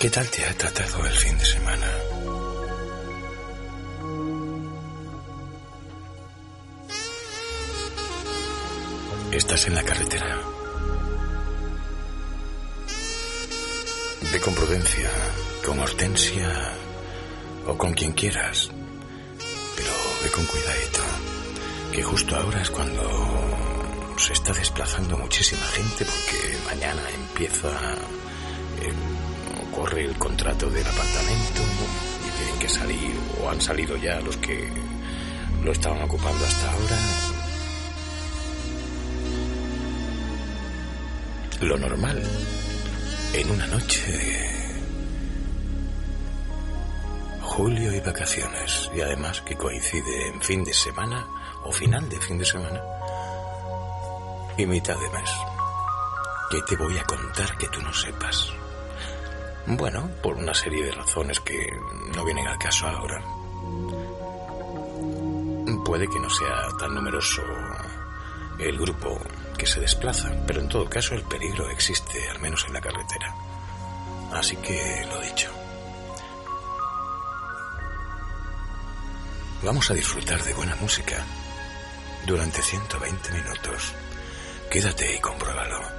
¿Qué 0.00 0.08
tal 0.10 0.30
te 0.30 0.44
ha 0.44 0.54
tratado 0.56 1.04
el 1.06 1.12
fin 1.12 1.36
de 1.36 1.44
semana? 1.44 1.92
Estás 9.32 9.66
en 9.66 9.74
la 9.74 9.82
carretera. 9.82 10.38
Ve 14.32 14.40
con 14.40 14.54
prudencia, 14.54 15.10
con 15.66 15.80
hortensia 15.80 16.72
o 17.66 17.76
con 17.76 17.92
quien 17.92 18.12
quieras. 18.12 18.70
Pero 19.74 19.92
ve 20.22 20.30
con 20.30 20.44
cuidadito, 20.46 21.00
que 21.90 22.02
justo 22.04 22.36
ahora 22.36 22.62
es 22.62 22.70
cuando 22.70 24.14
se 24.16 24.32
está 24.32 24.52
desplazando 24.52 25.16
muchísima 25.16 25.66
gente 25.66 26.04
porque 26.04 26.56
mañana 26.66 27.02
empieza 27.10 27.68
eh, 28.80 28.92
corre 29.78 30.04
el 30.04 30.18
contrato 30.18 30.68
del 30.70 30.84
apartamento 30.84 31.62
y 32.26 32.36
tienen 32.36 32.58
que 32.58 32.68
salir 32.68 33.12
o 33.40 33.48
han 33.48 33.60
salido 33.60 33.96
ya 33.96 34.20
los 34.20 34.36
que 34.38 34.68
lo 35.62 35.70
estaban 35.70 36.02
ocupando 36.02 36.44
hasta 36.44 36.72
ahora. 36.72 36.98
Lo 41.60 41.78
normal 41.78 42.22
en 43.34 43.50
una 43.52 43.66
noche 43.68 44.50
julio 47.40 47.94
y 47.94 48.00
vacaciones 48.00 48.90
y 48.96 49.00
además 49.00 49.42
que 49.42 49.54
coincide 49.54 50.28
en 50.28 50.42
fin 50.42 50.64
de 50.64 50.74
semana 50.74 51.24
o 51.64 51.70
final 51.70 52.08
de 52.08 52.20
fin 52.20 52.36
de 52.36 52.44
semana 52.44 52.82
y 54.56 54.66
mitad 54.66 54.98
de 54.98 55.10
mes. 55.10 55.30
¿Qué 56.50 56.62
te 56.62 56.76
voy 56.76 56.98
a 56.98 57.04
contar 57.04 57.56
que 57.58 57.68
tú 57.68 57.80
no 57.80 57.92
sepas? 57.94 58.52
Bueno, 59.70 60.10
por 60.22 60.36
una 60.36 60.54
serie 60.54 60.82
de 60.82 60.92
razones 60.92 61.40
que 61.40 61.68
no 62.16 62.24
vienen 62.24 62.48
al 62.48 62.58
caso 62.58 62.86
ahora. 62.86 63.22
Puede 65.84 66.08
que 66.08 66.18
no 66.18 66.30
sea 66.30 66.68
tan 66.78 66.94
numeroso 66.94 67.42
el 68.58 68.78
grupo 68.78 69.20
que 69.58 69.66
se 69.66 69.80
desplaza, 69.80 70.32
pero 70.46 70.60
en 70.60 70.68
todo 70.68 70.88
caso 70.88 71.14
el 71.14 71.22
peligro 71.22 71.68
existe, 71.68 72.30
al 72.30 72.40
menos 72.40 72.64
en 72.66 72.72
la 72.72 72.80
carretera. 72.80 73.34
Así 74.32 74.56
que 74.56 75.06
lo 75.06 75.20
dicho. 75.20 75.50
Vamos 79.62 79.90
a 79.90 79.94
disfrutar 79.94 80.42
de 80.44 80.54
buena 80.54 80.76
música 80.76 81.26
durante 82.26 82.62
120 82.62 83.32
minutos. 83.32 83.92
Quédate 84.70 85.14
y 85.14 85.20
compruébalo. 85.20 85.97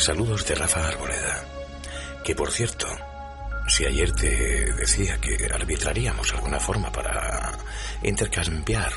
Saludos 0.00 0.46
de 0.46 0.54
Rafa 0.54 0.88
Arboleda, 0.88 1.44
que 2.24 2.34
por 2.34 2.50
cierto, 2.50 2.86
si 3.68 3.84
ayer 3.84 4.10
te 4.12 4.72
decía 4.72 5.18
que 5.20 5.36
arbitraríamos 5.52 6.32
alguna 6.32 6.58
forma 6.58 6.90
para 6.90 7.52
intercambiar 8.02 8.90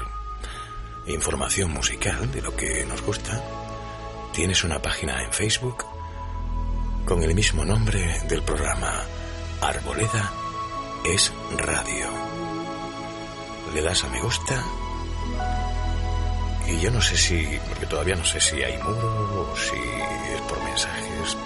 información 1.07 1.71
musical 1.71 2.31
de 2.31 2.41
lo 2.41 2.55
que 2.55 2.85
nos 2.85 3.01
gusta, 3.01 3.43
tienes 4.31 4.63
una 4.63 4.81
página 4.81 5.21
en 5.25 5.33
Facebook 5.33 5.85
con 7.03 7.21
el 7.21 7.35
mismo 7.35 7.65
nombre 7.65 8.21
del 8.29 8.41
programa 8.41 9.03
Arboleda 9.59 10.31
es 11.03 11.33
radio. 11.57 12.07
Le 13.73 13.81
das 13.81 14.05
a 14.05 14.07
me 14.07 14.21
gusta 14.21 14.63
y 16.67 16.79
yo 16.79 16.91
no 16.91 17.01
sé 17.01 17.17
si, 17.17 17.59
porque 17.67 17.85
todavía 17.85 18.15
no 18.15 18.25
sé 18.25 18.39
si 18.39 18.61
hay 18.63 18.77
muro 18.77 19.51
o 19.51 19.55
si 19.57 19.75
es 19.75 20.41
por 20.41 20.63
mensajes, 20.63 21.37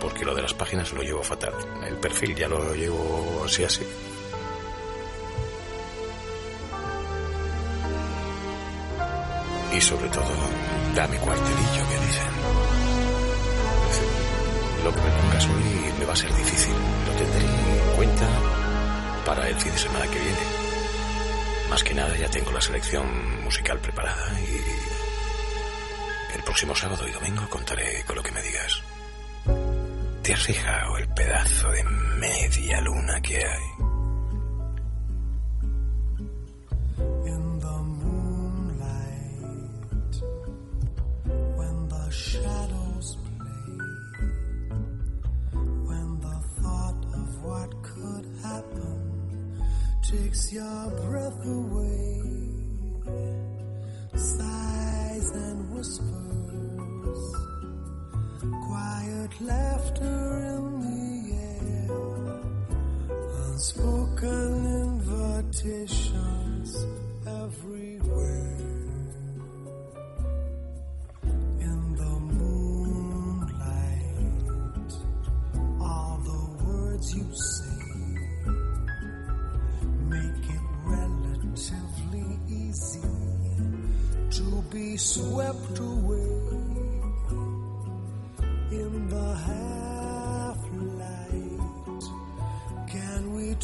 porque 0.00 0.24
lo 0.24 0.34
de 0.34 0.42
las 0.42 0.54
páginas 0.54 0.92
lo 0.92 1.02
llevo 1.02 1.22
fatal. 1.22 1.54
El 1.86 1.96
perfil 1.96 2.34
ya 2.34 2.48
lo 2.48 2.74
llevo 2.74 3.42
así 3.46 3.64
así. 3.64 3.82
Y 9.74 9.80
sobre 9.80 10.08
todo, 10.08 10.28
dame 10.94 11.16
cuartelillo, 11.18 11.88
que 11.88 12.06
dicen. 12.06 12.32
Lo 14.84 14.92
que 14.92 15.00
me 15.00 15.10
pongas 15.10 15.46
hoy 15.46 15.92
me 15.98 16.04
va 16.04 16.12
a 16.12 16.16
ser 16.16 16.34
difícil. 16.34 16.74
Lo 17.06 17.12
tendré 17.12 17.46
en 17.46 17.96
cuenta 17.96 18.28
para 19.24 19.48
el 19.48 19.56
fin 19.56 19.72
de 19.72 19.78
semana 19.78 20.06
que 20.06 20.18
viene. 20.18 20.61
Más 21.72 21.82
que 21.84 21.94
nada 21.94 22.14
ya 22.18 22.28
tengo 22.28 22.52
la 22.52 22.60
selección 22.60 23.44
musical 23.44 23.78
preparada 23.78 24.38
y 24.38 26.36
el 26.36 26.42
próximo 26.42 26.74
sábado 26.74 27.08
y 27.08 27.12
domingo 27.12 27.48
contaré 27.48 28.04
con 28.04 28.16
lo 28.16 28.22
que 28.22 28.30
me 28.30 28.42
digas. 28.42 28.82
¿Te 30.22 30.34
has 30.34 30.42
fijado 30.42 30.98
el 30.98 31.08
pedazo 31.08 31.70
de 31.70 31.82
media 32.18 32.78
luna 32.82 33.22
que 33.22 33.38
hay? 33.38 33.91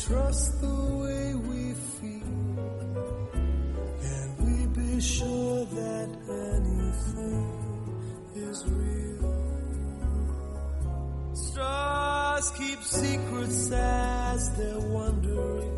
Trust 0.07 0.61
the 0.61 0.75
way 1.03 1.35
we 1.35 1.75
feel? 1.99 2.23
Can 4.03 4.29
we 4.45 4.67
be 4.81 5.01
sure 5.01 5.65
that 5.65 6.09
anything 6.29 7.49
is 8.37 8.65
real? 8.67 9.35
Stars 11.35 12.51
keep 12.57 12.81
secrets 12.83 13.73
as 13.73 14.57
they're 14.57 14.79
wandering 14.79 15.78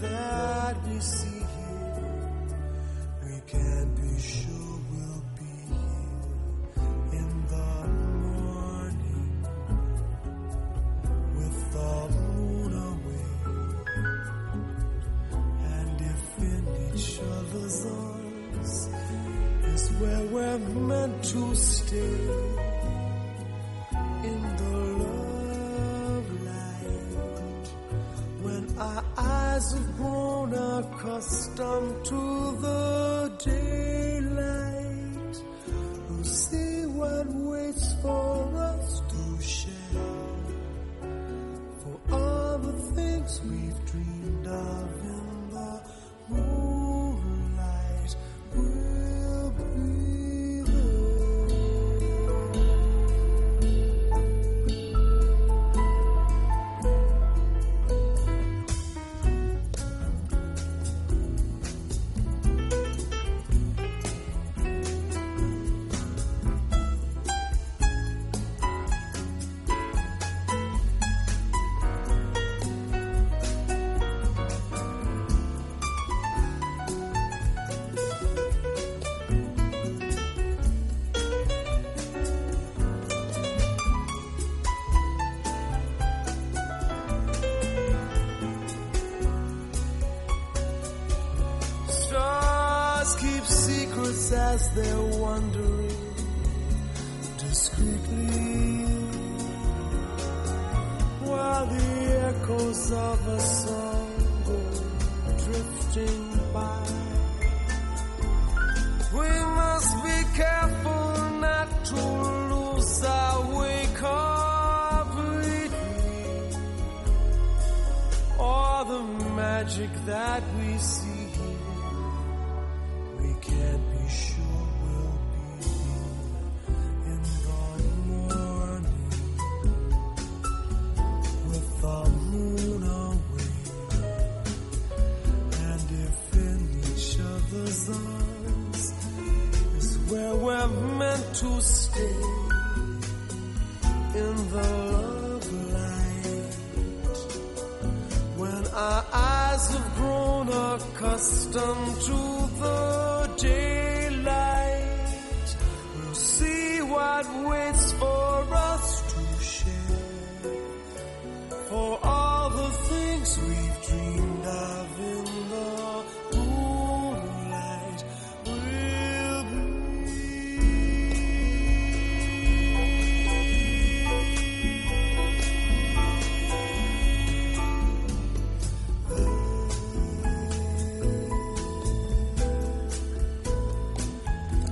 there. 0.00 0.67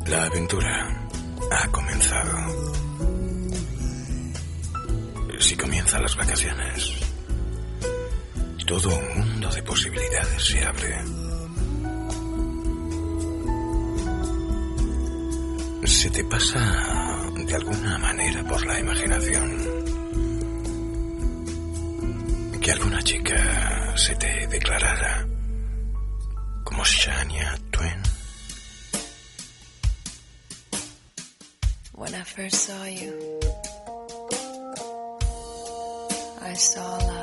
La 0.09 0.23
aventura 0.23 1.09
ha 1.51 1.69
comenzado. 1.69 2.37
Si 5.41 5.57
comienzan 5.57 6.03
las 6.03 6.17
vacaciones, 6.17 6.93
todo 8.67 8.97
un 8.97 9.19
mundo 9.19 9.49
de 9.51 9.63
posibilidades 9.65 10.45
se 10.45 10.65
abre. 10.65 10.97
Se 15.85 16.11
te 16.11 16.25
pasa 16.25 16.61
de 17.35 17.55
alguna 17.55 17.99
manera 17.99 18.45
por 18.45 18.65
la 18.65 18.79
imaginación 18.79 19.87
que 22.61 22.73
alguna 22.73 23.03
chica 23.03 23.97
se 23.97 24.15
te 24.17 24.47
declarara 24.47 25.27
como 26.65 26.85
Shania 26.85 27.57
first 32.37 32.67
saw 32.67 32.85
you, 32.85 33.41
I 36.43 36.53
saw 36.53 36.99
life. 36.99 37.16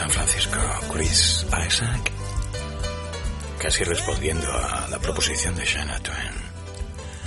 San 0.00 0.08
Francisco, 0.08 0.58
Chris 0.94 1.46
Isaac, 1.66 2.10
casi 3.58 3.84
respondiendo 3.84 4.50
a 4.50 4.88
la 4.88 4.98
proposición 4.98 5.54
de 5.54 5.66
Shanna 5.66 6.00
Twain. 6.00 6.32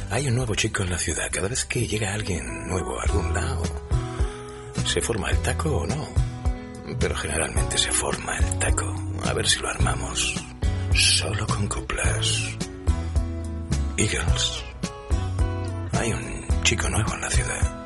Hay 0.09 0.27
un 0.27 0.37
nuevo 0.37 0.55
chico 0.55 0.81
en 0.81 0.89
la 0.89 0.97
ciudad. 0.97 1.29
Cada 1.31 1.49
vez 1.49 1.65
que 1.65 1.85
llega 1.85 2.11
alguien 2.11 2.67
nuevo 2.67 2.99
a 2.99 3.03
algún 3.03 3.31
lado, 3.31 3.61
¿se 4.87 5.01
forma 5.01 5.29
el 5.29 5.37
taco 5.43 5.69
o 5.69 5.85
no? 5.85 6.09
Pero 6.99 7.15
generalmente 7.15 7.77
se 7.77 7.91
forma 7.91 8.39
el 8.39 8.57
taco. 8.57 8.91
A 9.23 9.33
ver 9.33 9.47
si 9.47 9.59
lo 9.59 9.69
armamos. 9.69 10.33
Solo 10.95 11.45
con 11.45 11.67
coplas. 11.67 12.57
Eagles. 13.97 14.63
Hay 15.91 16.11
un 16.11 16.63
chico 16.63 16.89
nuevo 16.89 17.13
en 17.13 17.21
la 17.21 17.29
ciudad. 17.29 17.85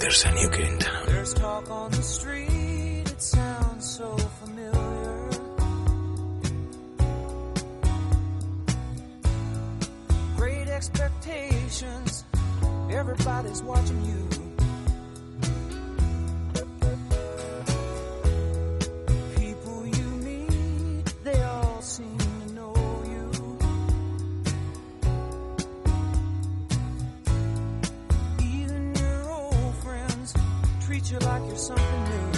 There's 0.00 0.26
a 0.26 0.32
new 0.32 0.50
kid 0.50 0.81
something 31.56 32.04
new. 32.04 32.31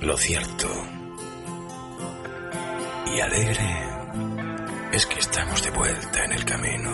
Lo 0.00 0.16
cierto 0.18 0.68
y 3.06 3.20
alegre 3.20 3.88
es 4.92 5.06
que 5.06 5.18
estamos 5.18 5.62
de 5.62 5.70
vuelta 5.70 6.24
en 6.24 6.32
el 6.32 6.44
camino. 6.44 6.90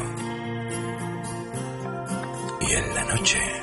Y 2.60 2.72
en 2.72 2.94
la 2.94 3.04
noche. 3.04 3.54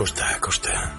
costa 0.00 0.34
a 0.34 0.40
costa. 0.40 0.96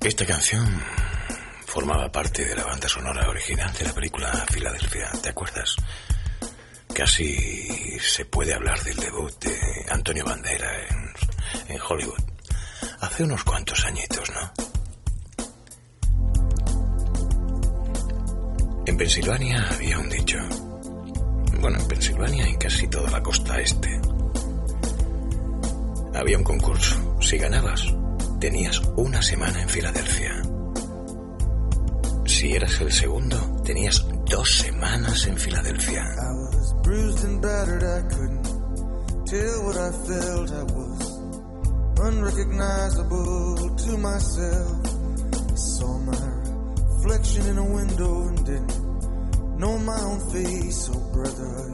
Esta 0.00 0.26
canción 0.26 0.66
formaba 1.64 2.10
parte 2.10 2.44
de 2.44 2.56
la 2.56 2.64
banda 2.64 2.88
sonora 2.88 3.28
original 3.28 3.72
de 3.74 3.84
la 3.84 3.92
película 3.92 4.32
Filadelfia, 4.50 5.12
¿te 5.22 5.28
acuerdas? 5.28 5.76
Casi 6.92 8.00
se 8.00 8.24
puede 8.24 8.52
hablar 8.52 8.82
del 8.82 8.96
debut 8.96 9.32
de 9.38 9.56
Antonio 9.88 10.24
Bandera 10.24 10.84
en, 10.88 11.74
en 11.76 11.80
Hollywood. 11.88 12.24
Hace 13.00 13.22
unos 13.22 13.44
cuantos 13.44 13.84
añitos, 13.84 14.28
¿no? 14.30 14.52
En 18.86 18.96
Pensilvania 18.96 19.68
había 19.70 20.00
un 20.00 20.08
dicho 20.08 20.38
Pensilvania 22.02 22.48
y 22.48 22.56
casi 22.56 22.88
toda 22.88 23.08
la 23.12 23.22
costa 23.22 23.60
este. 23.60 23.88
Había 26.14 26.36
un 26.36 26.42
concurso. 26.42 26.96
Si 27.20 27.38
ganabas, 27.38 27.80
tenías 28.40 28.82
una 28.96 29.22
semana 29.22 29.62
en 29.62 29.68
Filadelfia. 29.68 30.42
Si 32.26 32.54
eras 32.54 32.80
el 32.80 32.90
segundo, 32.90 33.38
tenías 33.64 34.04
dos 34.28 34.50
semanas 34.50 35.28
en 35.28 35.38
Filadelfia. 35.38 36.04
reflection 47.04 47.46
in 47.46 47.58
a 47.58 47.64
window 47.64 48.28
and 48.28 48.46
didn't 48.46 49.58
know 49.58 49.78
my 49.78 50.00
own 50.00 50.20
face, 50.30 50.88
oh 50.92 51.12
brother, 51.12 51.71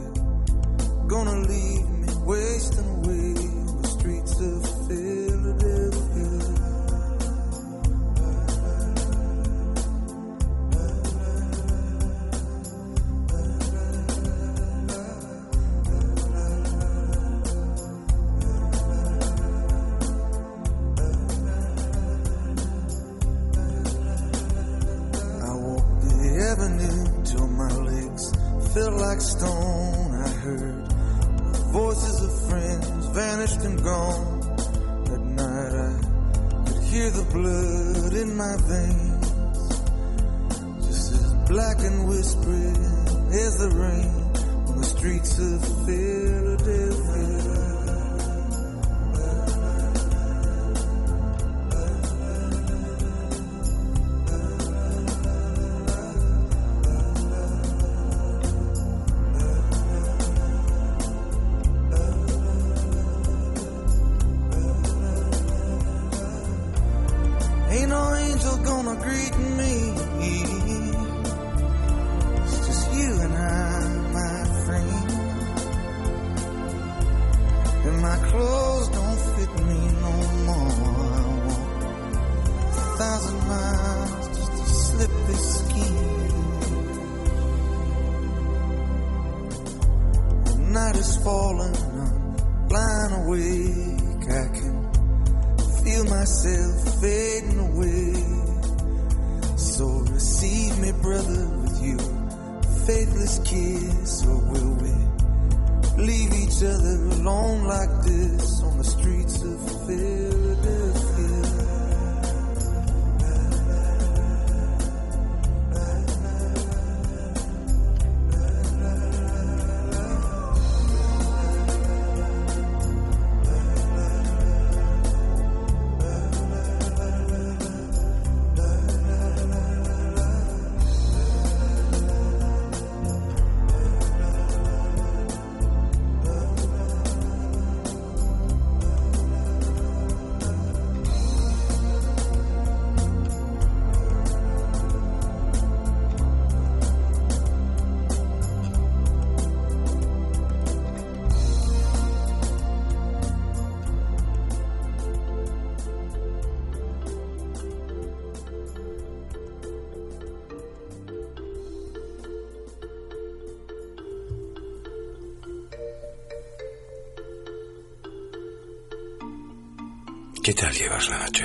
¿Qué 170.48 170.54
tal 170.54 170.72
llevas 170.72 171.10
la 171.10 171.18
noche? 171.18 171.44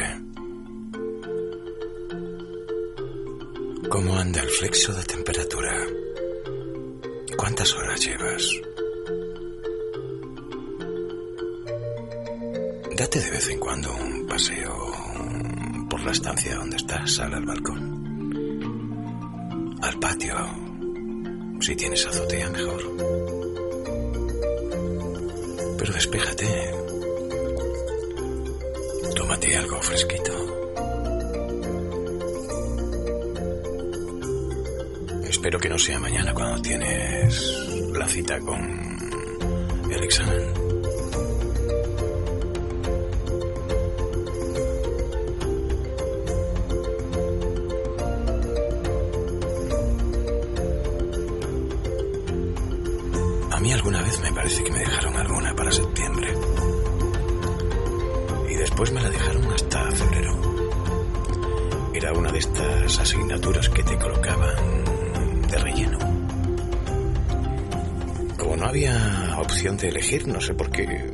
¿Cómo 3.90 4.16
anda 4.18 4.42
el 4.42 4.50
flexo 4.50 4.94
de 4.94 5.04
sea 35.84 36.00
mañana 36.00 36.34
cuando 36.34 36.62
tienes 36.62 37.58
la 37.92 38.08
cita 38.08 38.40
con 38.40 38.58
el 39.92 40.04
examen. 40.06 40.43
De 69.78 69.90
elegir, 69.90 70.28
no 70.28 70.40
sé 70.42 70.54
por 70.54 70.72
qué. 70.72 71.12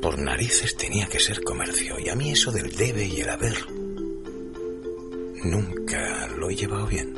Por 0.00 0.18
narices 0.18 0.76
tenía 0.76 1.06
que 1.06 1.20
ser 1.20 1.42
comercio, 1.42 1.98
y 1.98 2.08
a 2.08 2.14
mí 2.14 2.32
eso 2.32 2.50
del 2.50 2.70
debe 2.72 3.04
y 3.06 3.20
el 3.20 3.28
haber 3.28 3.56
nunca 5.44 6.26
lo 6.36 6.50
he 6.50 6.54
llevado 6.54 6.86
bien. 6.86 7.14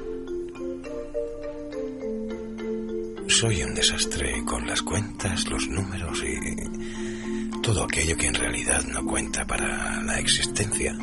Soy 3.29 3.63
un 3.63 3.75
desastre 3.75 4.43
con 4.45 4.67
las 4.67 4.83
cuentas, 4.83 5.49
los 5.49 5.69
números 5.69 6.23
y 6.23 7.61
todo 7.63 7.85
aquello 7.85 8.17
que 8.17 8.27
en 8.27 8.35
realidad 8.35 8.85
no 8.85 9.05
cuenta 9.05 9.47
para 9.47 10.03
la 10.03 10.19
existencia. 10.19 10.97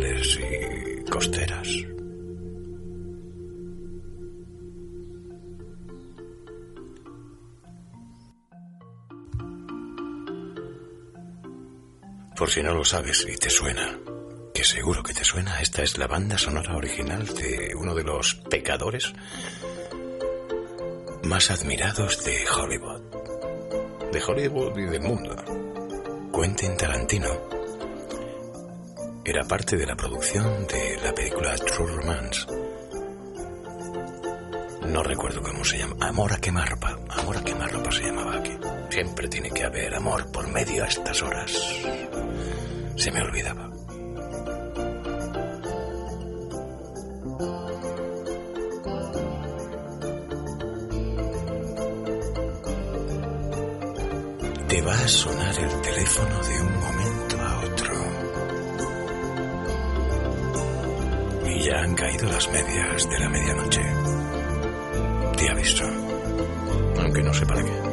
Y 0.00 1.10
costeras. 1.10 1.68
Por 12.36 12.48
si 12.48 12.62
no 12.62 12.74
lo 12.74 12.84
sabes 12.84 13.26
y 13.28 13.36
te 13.36 13.50
suena, 13.50 13.98
que 14.54 14.62
seguro 14.62 15.02
que 15.02 15.12
te 15.12 15.24
suena, 15.24 15.60
esta 15.60 15.82
es 15.82 15.98
la 15.98 16.06
banda 16.06 16.38
sonora 16.38 16.76
original 16.76 17.26
de 17.26 17.74
uno 17.74 17.94
de 17.94 18.04
los 18.04 18.34
pecadores 18.48 19.12
más 21.24 21.50
admirados 21.50 22.24
de 22.24 22.44
Hollywood. 22.48 23.00
De 24.12 24.22
Hollywood 24.22 24.78
y 24.78 24.84
del 24.84 25.02
mundo. 25.02 25.34
Quentin 26.32 26.76
Tarantino 26.76 27.57
era 29.28 29.44
parte 29.44 29.76
de 29.76 29.84
la 29.84 29.94
producción 29.94 30.66
de 30.66 30.98
la 31.02 31.14
película 31.14 31.54
True 31.56 31.92
Romance. 31.92 32.46
No 34.86 35.02
recuerdo 35.02 35.42
cómo 35.42 35.64
se 35.64 35.78
llama. 35.78 35.96
Amor 36.00 36.32
a 36.32 36.38
quemarropa. 36.38 36.98
Amor 37.10 37.36
a 37.36 37.44
quemarropa 37.44 37.92
se 37.92 38.04
llamaba 38.04 38.36
aquí. 38.36 38.56
Siempre 38.88 39.28
tiene 39.28 39.50
que 39.50 39.64
haber 39.64 39.94
amor 39.94 40.32
por 40.32 40.48
medio 40.48 40.82
a 40.82 40.86
estas 40.86 41.22
horas. 41.22 41.52
Se 42.96 43.10
me 43.10 43.20
olvidaba. 43.20 43.70
Te 54.68 54.82
va 54.82 54.94
a 54.94 55.08
sonar 55.08 55.58
el 55.58 55.80
teléfono 55.82 56.42
de 56.44 56.60
un 56.62 56.80
momento 56.80 57.07
ya 61.68 61.82
han 61.82 61.94
caído 61.94 62.26
las 62.30 62.48
medias 62.50 63.10
de 63.10 63.18
la 63.18 63.28
medianoche. 63.28 63.82
Te 65.36 65.50
aviso. 65.50 65.84
Aunque 66.98 67.22
no 67.22 67.34
sé 67.34 67.44
para 67.44 67.62
qué. 67.62 67.87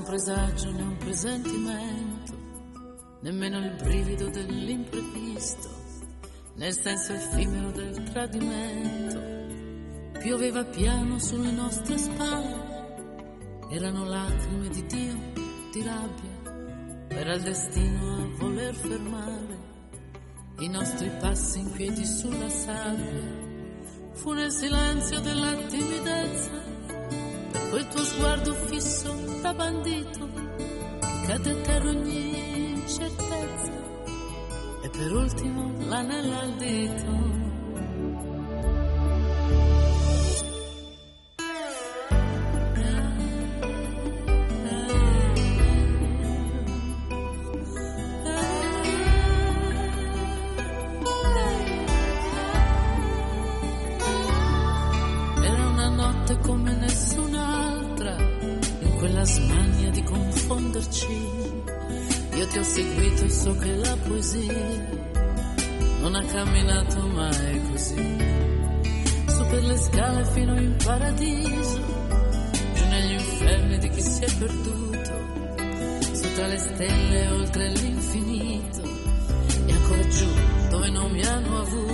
Un 0.00 0.06
presagio 0.06 0.70
né 0.70 0.82
un 0.82 0.96
presentimento, 0.96 2.32
nemmeno 3.20 3.58
il 3.58 3.76
brivido 3.82 4.30
dell'imprevisto, 4.30 5.68
nel 6.54 6.72
senso 6.72 7.12
effimero 7.12 7.70
del 7.70 8.02
tradimento. 8.04 10.18
Pioveva 10.18 10.64
piano 10.64 11.18
sulle 11.18 11.50
nostre 11.50 11.98
spalle, 11.98 12.94
erano 13.70 14.04
lacrime 14.04 14.70
di 14.70 14.86
Dio, 14.86 15.18
di 15.70 15.82
rabbia, 15.82 17.08
era 17.08 17.34
il 17.34 17.42
destino 17.42 18.14
a 18.14 18.26
voler 18.38 18.74
fermare 18.74 19.58
i 20.60 20.68
nostri 20.68 21.10
passi 21.20 21.58
in 21.58 21.72
piedi 21.72 22.06
sulla 22.06 22.48
sabbia. 22.48 23.48
Fu 24.12 24.32
nel 24.32 24.50
silenzio 24.50 25.20
della 25.20 25.54
timidezza, 25.66 26.79
quel 27.70 27.86
tuo 27.88 28.04
sguardo 28.04 28.52
fisso 28.66 29.14
da 29.42 29.54
bandito, 29.54 30.28
cade 31.26 31.50
a 31.50 31.54
terra 31.54 31.88
ogni 31.88 32.72
incertezza, 32.72 33.72
e 34.82 34.88
per 34.90 35.12
ultimo 35.12 35.72
l'anello 35.86 36.38
al 36.38 36.52
dito. 36.56 37.39
Fino 70.32 70.56
in 70.58 70.76
paradiso, 70.84 71.80
giù 72.74 72.84
negli 72.88 73.12
inferni 73.12 73.78
di 73.78 73.88
chi 73.90 74.02
si 74.02 74.24
è 74.24 74.34
perduto, 74.38 75.12
tra 76.34 76.46
le 76.46 76.58
stelle 76.58 77.28
oltre 77.28 77.68
l'infinito, 77.68 78.82
e 79.66 79.72
ancora 79.72 80.08
giù 80.08 80.28
dove 80.70 80.90
non 80.90 81.10
mi 81.10 81.22
hanno 81.24 81.60
avuto 81.60 81.89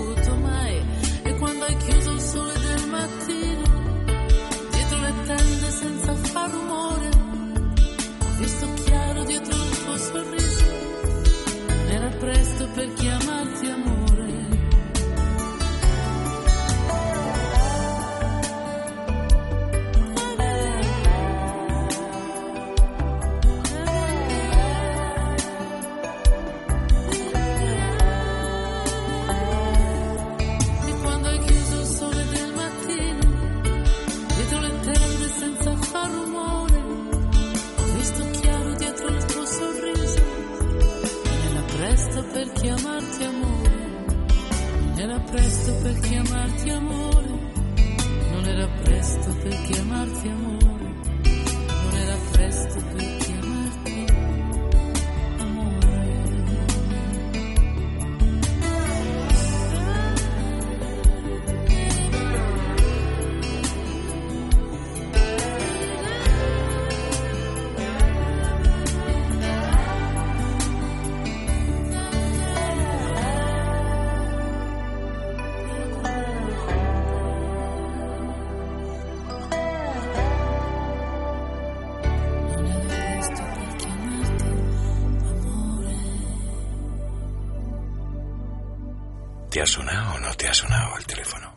sonado 90.87 90.99
el 90.99 91.07
teléfono? 91.07 91.55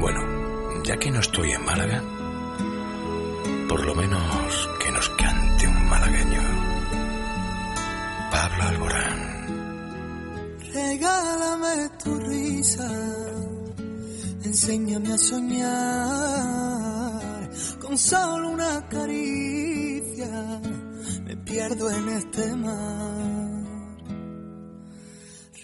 Bueno, 0.00 0.20
ya 0.84 0.96
que 0.96 1.10
no 1.10 1.20
estoy 1.20 1.52
en 1.52 1.64
Málaga, 1.64 2.02
por 3.68 3.84
lo 3.84 3.94
menos 3.94 4.68
que 4.82 4.90
nos 4.92 5.08
cante 5.10 5.66
un 5.66 5.88
malagueño. 5.88 6.42
Pablo 8.30 8.62
Alborán. 8.64 9.32
Regálame 10.72 11.90
tu 12.02 12.18
risa, 12.18 12.90
enséñame 14.44 15.12
a 15.12 15.18
soñar 15.18 15.50
con 17.80 17.98
solo 17.98 18.50
una 18.50 18.88
caricia. 18.88 20.60
Me 21.24 21.36
pierdo 21.36 21.90
en 21.90 22.08
este 22.08 22.56
mar. 22.56 23.41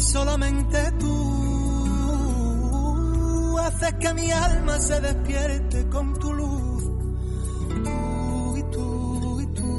y 0.00 0.02
solamente 0.02 0.92
tú 0.98 1.08
haces 3.58 3.94
que 4.00 4.14
mi 4.14 4.30
alma 4.30 4.78
se 4.80 4.98
despierte 4.98 5.88
con 5.90 6.18
tu 6.18 6.32
luz. 6.32 6.84
Tú 7.84 8.56
y 8.56 8.62
tú 8.74 9.40
y 9.40 9.46
tú. 9.58 9.70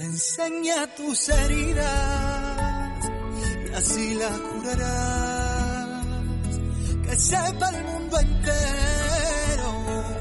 Enseña 0.00 0.94
tus 0.96 1.28
heridas 1.28 3.10
y 3.70 3.74
así 3.74 4.14
las 4.14 4.38
curarás. 4.50 6.06
Que 7.04 7.16
sepa 7.16 7.68
el 7.70 7.84
mundo 7.84 8.18
entero 8.18 9.70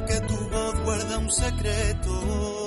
que 0.08 0.20
tu 0.22 0.38
voz 0.52 0.76
guarda 0.86 1.18
un 1.18 1.32
secreto. 1.32 2.67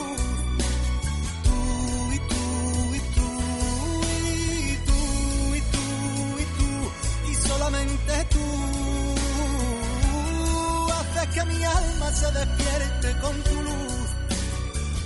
Que 11.43 11.53
mi 11.53 11.63
alma 11.63 12.11
se 12.11 12.31
despierte 12.31 13.19
con 13.21 13.41
tu 13.43 13.55
luz. 13.61 14.07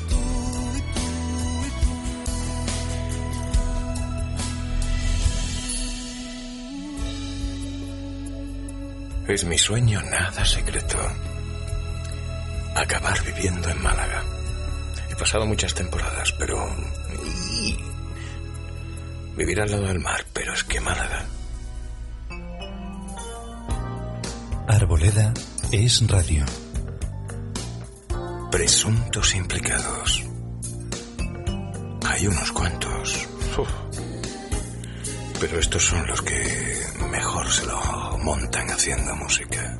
Tú 0.09 0.77
y 0.77 0.81
tú 0.93 1.65
y 9.27 9.31
Es 9.33 9.43
mi 9.45 9.57
sueño 9.57 10.01
nada 10.03 10.45
secreto. 10.45 10.97
Acabar 12.75 13.23
viviendo 13.23 13.69
en 13.69 13.81
Málaga. 13.81 14.23
He 15.09 15.15
pasado 15.15 15.45
muchas 15.45 15.73
temporadas, 15.73 16.31
pero... 16.37 16.57
y- 17.23 17.77
Vivir 19.35 19.59
al 19.61 19.69
lado 19.71 19.83
del 19.87 19.99
mar, 19.99 20.23
pero 20.33 20.53
es 20.53 20.63
que 20.63 20.79
Málaga... 20.79 21.25
Arboleda 24.67 25.33
es 25.71 26.07
radio. 26.07 26.45
Presuntos 28.51 29.35
implicados. 29.35 30.23
Hay 32.05 32.27
unos 32.27 32.51
cuantos. 32.51 33.27
Uf. 33.57 33.69
Pero 35.39 35.59
estos 35.59 35.83
son 35.83 36.07
los 36.07 36.21
que 36.21 36.81
mejor 37.11 37.51
se 37.51 37.65
lo 37.65 37.79
montan 38.23 38.69
haciendo 38.69 39.15
música. 39.15 39.74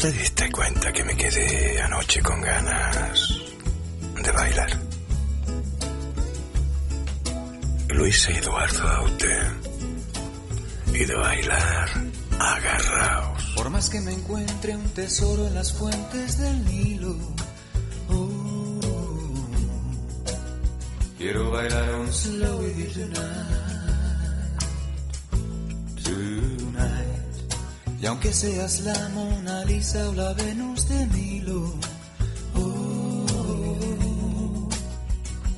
Te 0.00 0.12
diste 0.12 0.50
cuenta 0.50 0.90
que 0.92 1.04
me 1.04 1.14
quedé 1.14 1.82
anoche 1.82 2.22
con 2.22 2.40
ganas 2.40 3.38
de 4.24 4.32
bailar? 4.32 4.70
Luis 7.88 8.28
Eduardo 8.30 8.88
Aute. 8.88 9.36
Y 10.94 11.04
de 11.04 11.14
bailar 11.14 11.88
agarraos. 12.38 13.52
Por 13.56 13.68
más 13.68 13.90
que 13.90 14.00
me 14.00 14.14
encuentre 14.14 14.74
un 14.74 14.88
tesoro 14.90 15.46
en 15.46 15.54
las 15.54 15.70
fuentes 15.72 16.38
del 16.38 16.64
Nilo. 16.64 17.16
oh, 18.08 18.80
quiero 21.18 21.50
bailar 21.50 21.94
un 21.96 22.10
slow 22.10 22.60
with 22.60 22.94
tonight. 22.94 23.16
Tonight. 26.02 27.10
Y 28.00 28.06
aunque 28.06 28.32
seas 28.32 28.80
la 28.80 29.08
Lisa 29.70 30.08
o 30.08 30.12
la 30.14 30.32
Venus 30.32 30.88
de 30.88 31.06
Milo. 31.14 31.62
oh, 32.56 33.26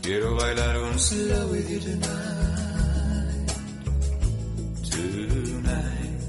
quiero 0.02 0.36
bailar 0.36 0.76
un 0.88 0.98
slow 0.98 1.46
with 1.50 1.68
you 1.70 1.80
tonight. 1.80 3.50
Tonight. 4.90 6.20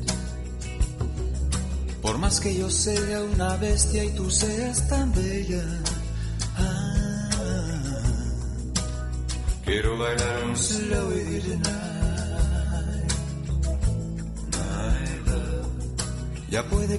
Por 2.02 2.18
más 2.20 2.40
que 2.40 2.56
yo 2.56 2.70
sea 2.70 3.22
una 3.22 3.58
bestia 3.58 4.06
y 4.06 4.12
tú 4.12 4.32
seas 4.32 4.88
tan 4.88 5.12
bella. 5.12 5.64
ah, 6.56 7.30
quiero 9.66 9.98
bailar 9.98 10.44
un 10.46 10.56
slow 10.56 11.10
with 11.10 11.30
you 11.34 11.42
tonight. 11.42 11.93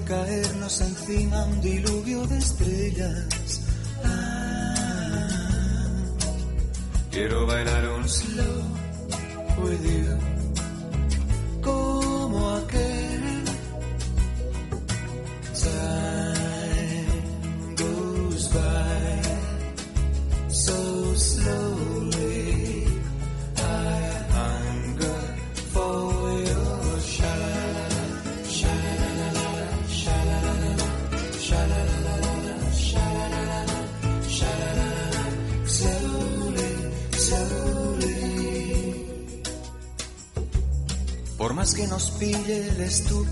Caernos 0.04 0.80
encima 0.80 1.44
un 1.44 1.60
diluvio 1.60 2.26
de 2.26 2.38
estrellas. 2.38 3.60
Ah, 4.04 5.54
quiero 7.10 7.46
bailar 7.46 7.88
un 7.90 8.08
slow 8.08 8.62
with 9.62 9.82
you. 9.82 10.33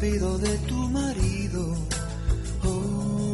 De 0.03 0.59
tu 0.67 0.75
marido. 0.89 1.77
oh, 2.65 3.33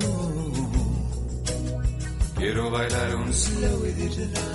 quiero 2.36 2.70
bailar 2.70 3.14
un 3.16 3.32
slow 3.32 3.80
with 3.80 3.98
you 3.98 4.10
tonight. 4.10 4.47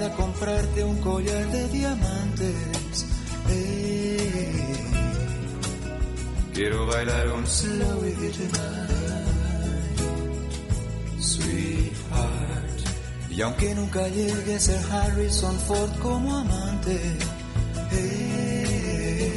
Pueda 0.00 0.16
comprarte 0.16 0.82
un 0.82 0.96
collar 1.02 1.46
de 1.50 1.68
diamantes, 1.68 3.06
eh, 3.50 4.74
quiero 6.54 6.86
bailar 6.86 7.28
un 7.32 7.46
slow 7.46 8.00
with 8.00 8.16
you 8.18 8.30
tonight, 8.32 8.90
sweetheart. 11.20 12.80
Y 13.30 13.42
aunque 13.42 13.74
nunca 13.74 14.08
llegue 14.08 14.54
a 14.54 14.60
ser 14.60 14.80
Harrison 14.90 15.58
Ford 15.68 15.90
como 16.00 16.34
amante, 16.34 16.98
eh, 17.92 19.32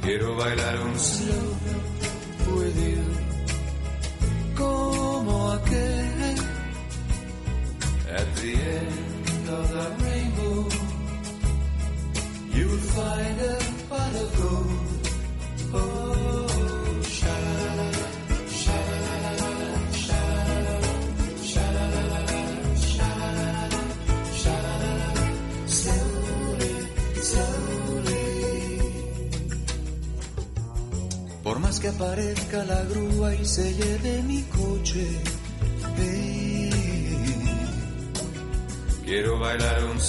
quiero 0.00 0.34
bailar 0.36 0.80
un 0.80 0.98
slow 0.98 1.83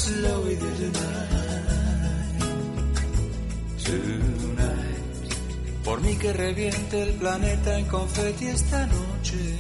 bailar 0.06 0.14
un 0.14 0.14
slow 0.14 0.42
with 0.44 0.62
you 0.62 0.72
tonight. 0.76 1.30
Tonight. 3.84 5.34
Por 5.84 6.02
mí 6.02 6.16
que 6.18 6.34
reviente 6.34 7.04
el 7.04 7.14
planeta 7.14 7.80
en 7.80 7.86
confeti 7.86 8.48
esta 8.48 8.88
noche. 8.88 9.60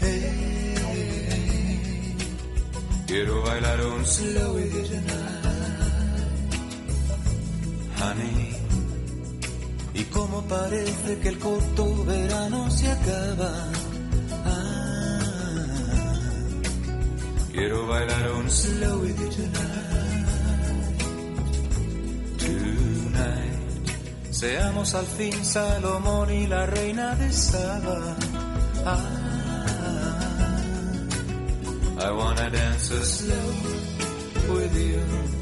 Eh, 0.00 0.74
quiero 3.06 3.42
bailar 3.42 3.86
un 3.86 4.06
slow 4.06 4.54
with 4.54 4.72
tonight. 4.88 5.42
Honey. 8.00 8.56
Y 9.94 10.04
como 10.04 10.42
parece 10.42 11.18
que 11.20 11.28
el 11.28 11.38
corto 11.38 12.04
verano 12.04 12.70
se 12.70 12.90
acaba. 12.90 13.91
Quiero 17.52 17.86
bailar 17.86 18.32
un 18.32 18.50
slow 18.50 18.98
with 19.00 19.20
you 19.20 19.28
tonight. 19.28 20.26
Tonight. 22.38 23.90
Seamos 24.30 24.94
al 24.94 25.04
fin 25.04 25.44
Salomón 25.44 26.32
y 26.32 26.46
la 26.46 26.64
reina 26.64 27.14
de 27.14 27.30
Saba. 27.30 28.16
Ah, 28.86 29.20
I 32.00 32.10
wanna 32.10 32.48
dance 32.48 32.90
a 32.90 33.04
slow 33.04 34.54
with 34.54 34.74
you. 34.74 35.41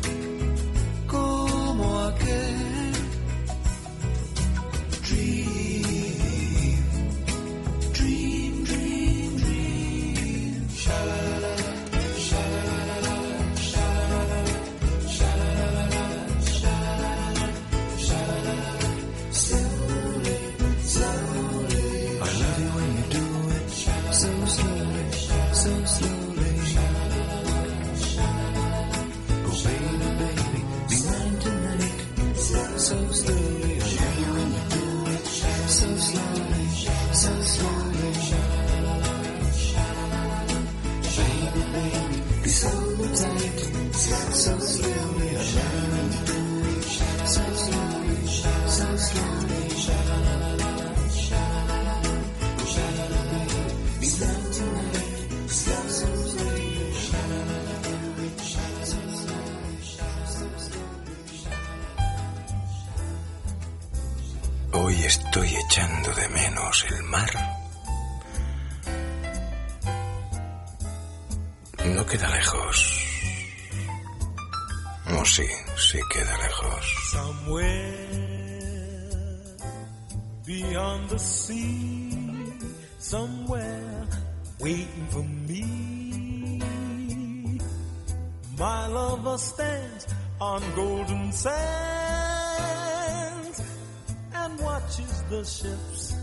The 95.31 95.45
ships 95.45 96.15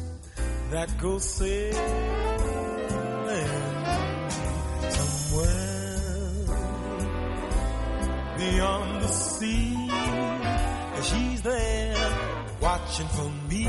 that 0.70 0.98
go 1.00 1.18
sailing 1.18 1.78
somewhere 4.92 6.46
beyond 8.38 9.02
the 9.02 9.08
sea. 9.08 9.90
She's 11.04 11.42
there 11.42 11.96
watching 12.62 13.08
for 13.08 13.30
me. 13.50 13.68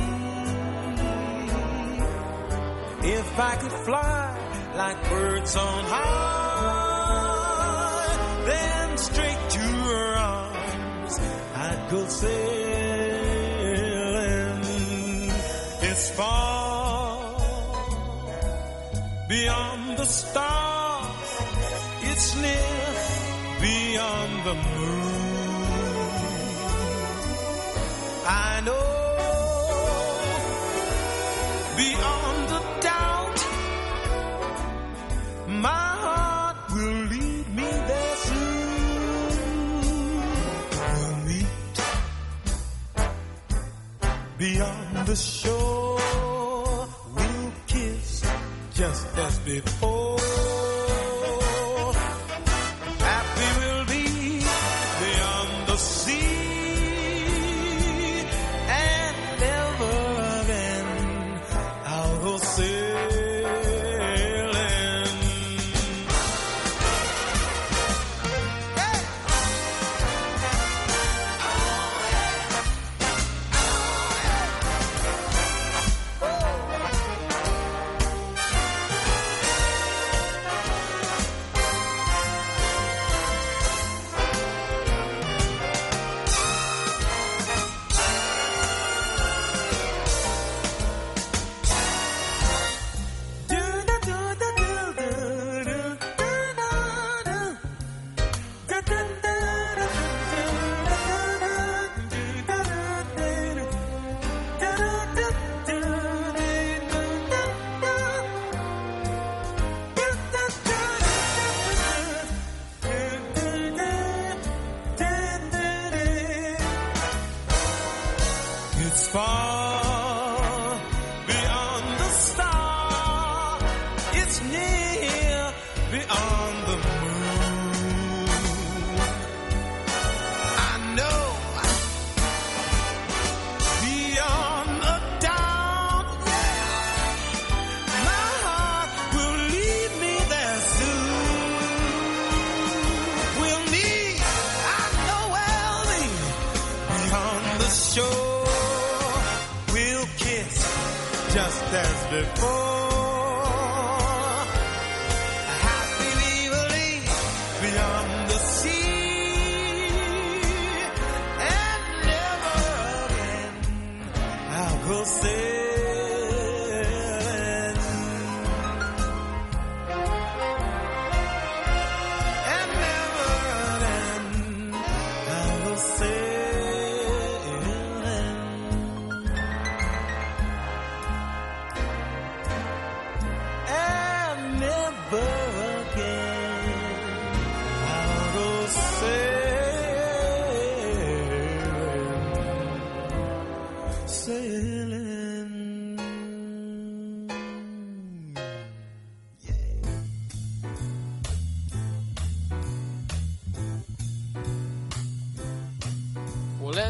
If 3.00 3.38
I 3.38 3.56
could 3.60 3.76
fly 3.86 4.36
like 4.76 5.08
birds 5.08 5.54
on 5.54 5.84
high, 5.84 7.24
then 8.44 8.98
straight 8.98 9.50
to 9.50 9.60
her 9.60 10.16
arms 10.16 11.18
I'd 11.54 11.86
go 11.90 12.08
sailing. 12.08 12.67
Far 16.18 17.30
beyond 19.28 19.96
the 20.00 20.04
stars. 20.04 21.30
It's 22.10 22.28
near 22.44 22.86
beyond 23.66 24.32
the 24.48 24.56
moon. 24.68 25.18
I 28.50 28.50
know 28.66 28.88
beyond 31.82 32.46
a 32.60 32.62
doubt 32.88 33.38
my 35.66 35.86
heart 36.04 36.58
will 36.74 37.00
lead 37.12 37.46
me 37.58 37.68
there 37.90 38.16
soon. 38.28 39.30
We'll 40.94 41.18
meet 41.28 41.76
beyond 44.42 45.06
the 45.06 45.16
shore. 45.16 45.57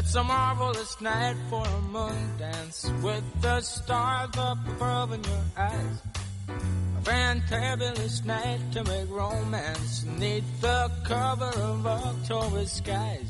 It's 0.09 0.15
a 0.15 0.23
marvelous 0.23 0.99
night 1.01 1.35
for 1.51 1.63
a 1.63 1.81
moon 1.81 2.37
dance 2.39 2.91
with 3.03 3.23
the 3.43 3.61
stars 3.61 4.35
up 4.39 4.57
above 4.67 5.13
in 5.13 5.23
your 5.23 5.43
eyes. 5.55 6.01
A 6.47 7.01
fantabulous 7.03 8.25
night 8.25 8.59
to 8.71 8.83
make 8.85 9.07
romance 9.11 10.05
neath 10.17 10.61
the 10.61 10.91
cover 11.03 11.51
of 11.61 11.85
October 11.85 12.65
skies. 12.65 13.29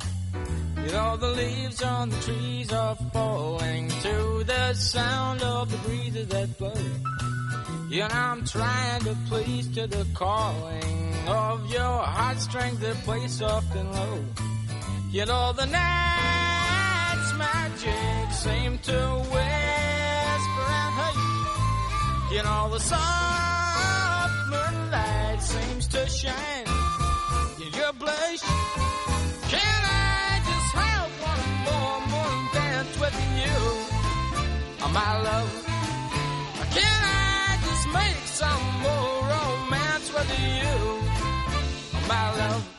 You 0.77 0.91
know 0.93 1.17
the 1.17 1.31
leaves 1.31 1.83
on 1.83 2.11
the 2.11 2.19
trees 2.21 2.71
are 2.71 2.95
falling 3.11 3.89
to 3.89 4.45
the 4.45 4.73
sound 4.73 5.41
of 5.41 5.69
the 5.69 5.77
breezes 5.79 6.29
that 6.29 6.57
blow. 6.57 6.81
You 7.89 8.07
know 8.07 8.07
I'm 8.09 8.45
trying 8.45 9.01
to 9.01 9.17
please 9.27 9.67
to 9.75 9.85
the 9.85 10.07
calling 10.13 11.13
of 11.27 11.69
your 11.69 11.97
heartstrings 12.15 12.79
that 12.79 12.95
play 13.03 13.27
soft 13.27 13.75
and 13.75 13.91
low. 13.91 14.23
You 15.11 15.25
know 15.25 15.51
the 15.51 15.65
night's 15.65 16.08
magic 17.53 18.31
seemed 18.31 18.81
to 18.83 18.99
whisper 19.33 20.67
and 20.81 20.93
hey, 20.99 21.17
you 22.35 22.41
know 22.43 22.69
the 22.73 22.79
summer 22.79 24.69
light 24.91 25.39
seems 25.41 25.87
to 25.87 26.01
shine 26.07 26.67
in 27.63 27.71
your 27.79 27.93
blush. 27.93 28.41
Can 29.53 29.79
I 29.85 30.41
just 30.49 30.69
have 30.81 31.09
one 31.29 31.45
more 31.67 31.99
morning 32.13 32.47
dance 32.53 32.95
with 33.03 33.17
you, 33.41 33.59
ah, 34.83 34.91
my 34.99 35.11
love? 35.27 35.51
Can 36.75 36.99
I 37.03 37.57
just 37.67 37.85
make 37.99 38.21
some 38.41 38.65
more 38.85 39.13
romance 39.33 40.07
with 40.15 40.31
you, 40.57 40.75
ah, 41.95 42.05
my 42.13 42.25
love? 42.41 42.78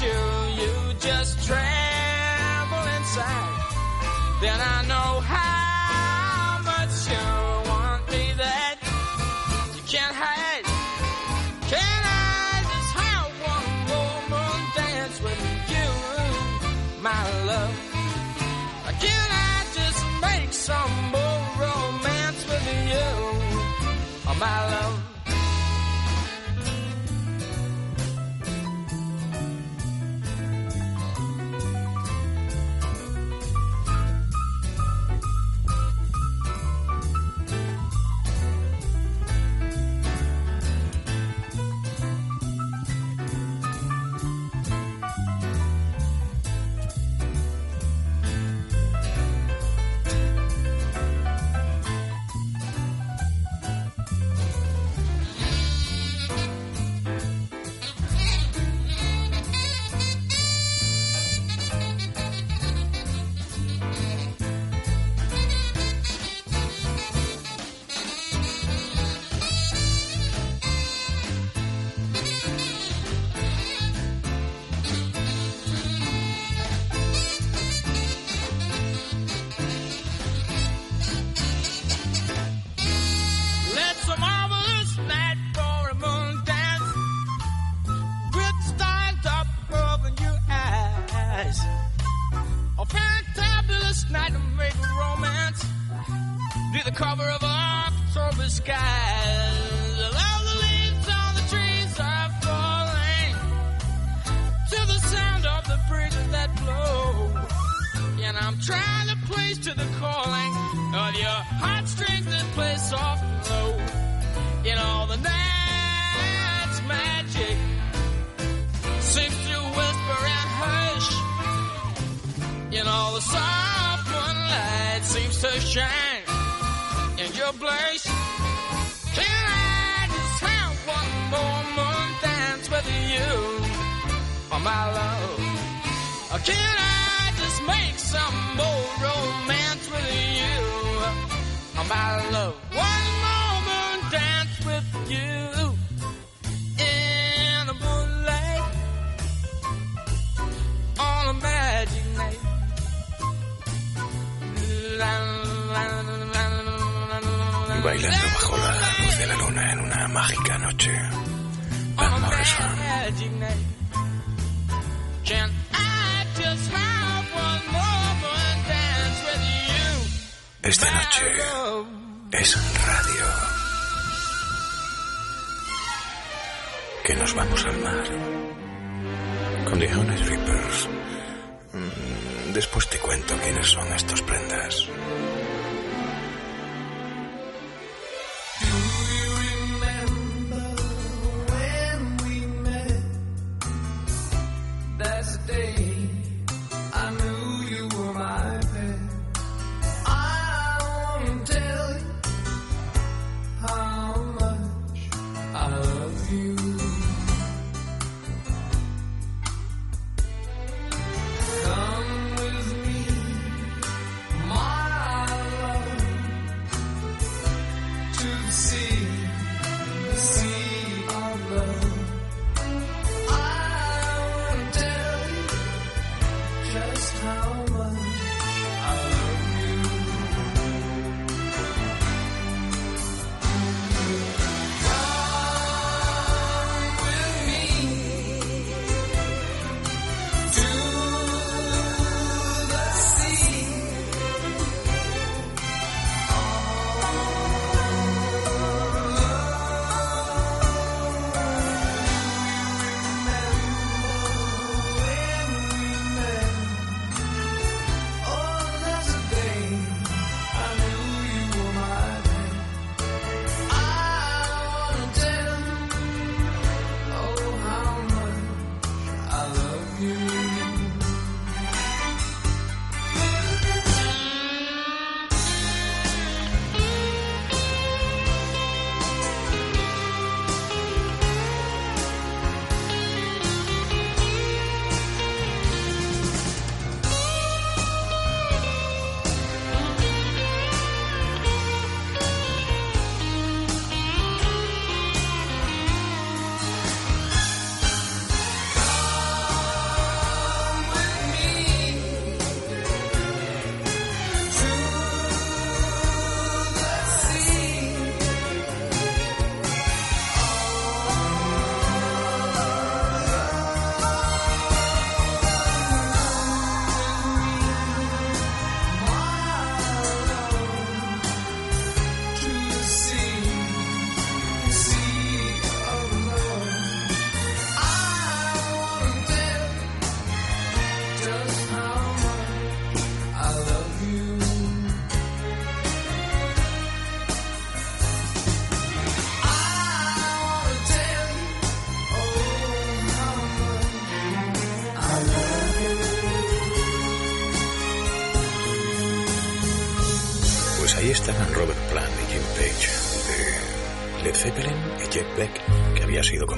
you, 0.00 0.06
you 0.06 0.94
just 1.00 1.44
travel 1.44 2.86
inside, 2.96 4.38
then 4.40 4.60
I 4.60 4.84
know 4.86 5.20
how. 5.20 5.57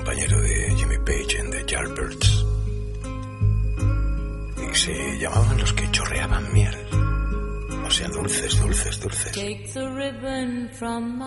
compañero 0.01 0.41
de 0.41 0.75
Jimmy 0.77 0.97
Page 1.05 1.39
en 1.39 1.51
The 1.51 1.65
Yardbirds. 1.67 2.47
Y 4.57 4.75
se 4.75 5.19
llamaban 5.19 5.59
los 5.59 5.73
que 5.75 5.91
chorreaban 5.91 6.53
miel. 6.55 6.75
O 7.85 7.91
sea, 7.91 8.09
dulces, 8.09 8.59
dulces, 8.61 9.01
dulces. 9.01 9.33
Take 9.33 9.69
the 9.75 9.91
ribbon 9.91 10.71
from 10.73 11.19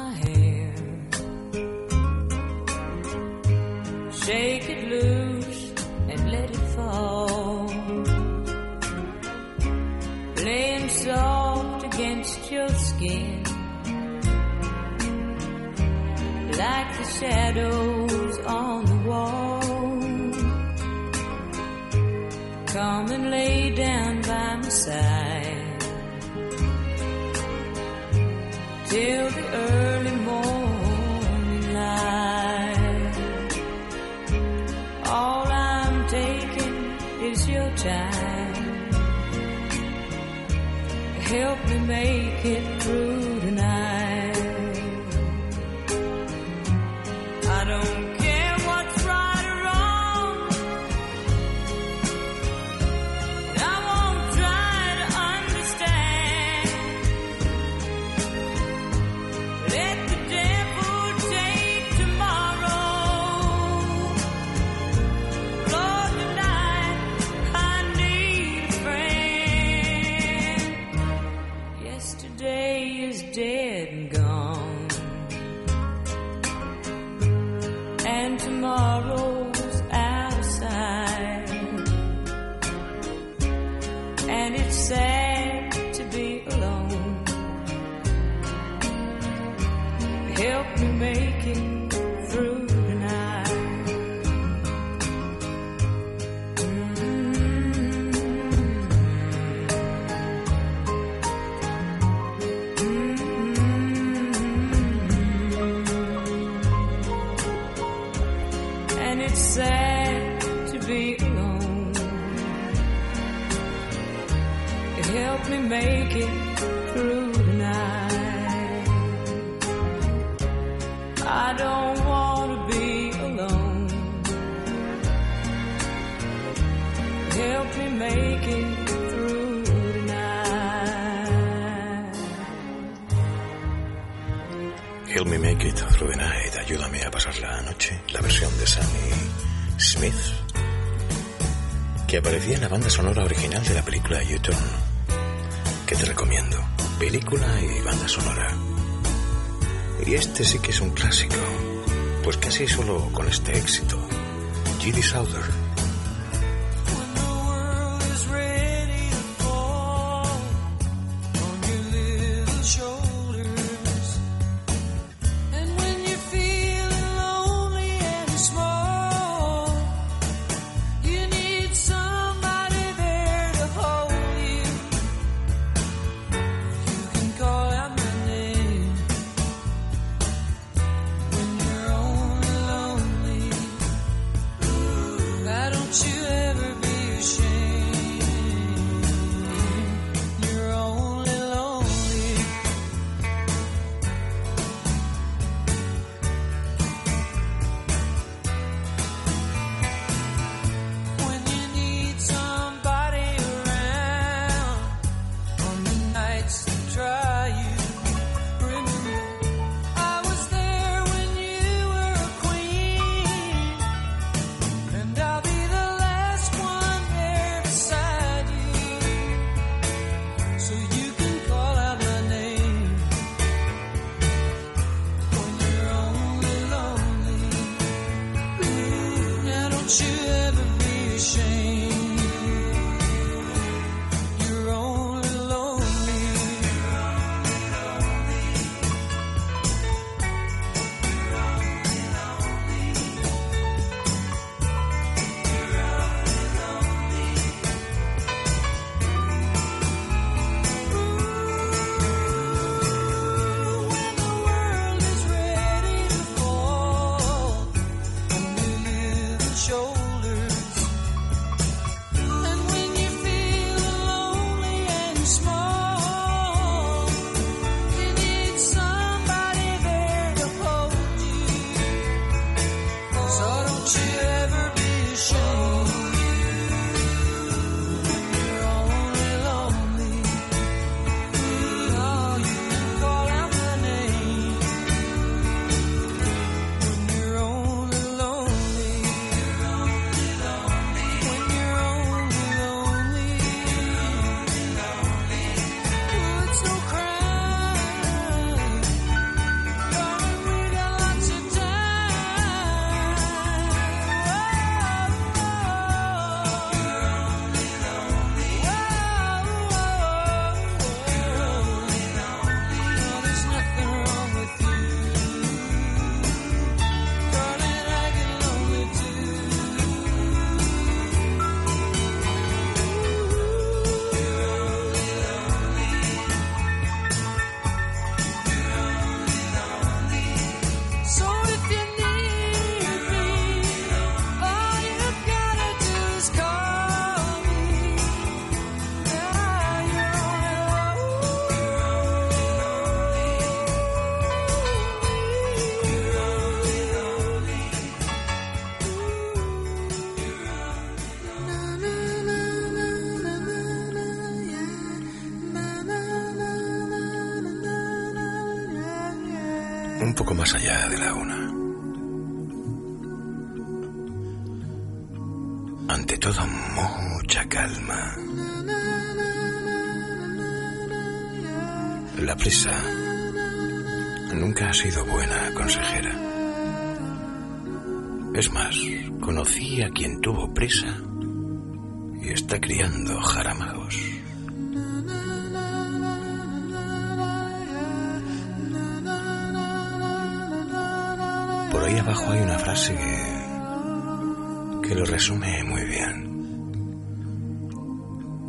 Gilly 154.84 155.02
Souther. 155.02 155.63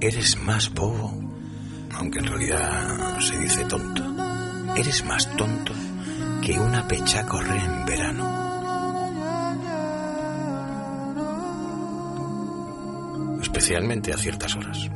Eres 0.05 0.37
más 0.37 0.71
bobo, 0.75 1.19
aunque 1.95 2.19
en 2.19 2.27
realidad 2.27 3.19
se 3.21 3.39
dice 3.39 3.65
tonto. 3.65 4.05
Eres 4.77 5.03
más 5.07 5.27
tonto 5.35 5.73
que 6.43 6.59
una 6.59 6.87
pecha 6.87 7.25
corre 7.25 7.57
en 7.57 7.87
verano. 7.87 8.29
Especialmente 13.41 14.13
a 14.13 14.19
ciertas 14.19 14.55
horas. 14.55 14.91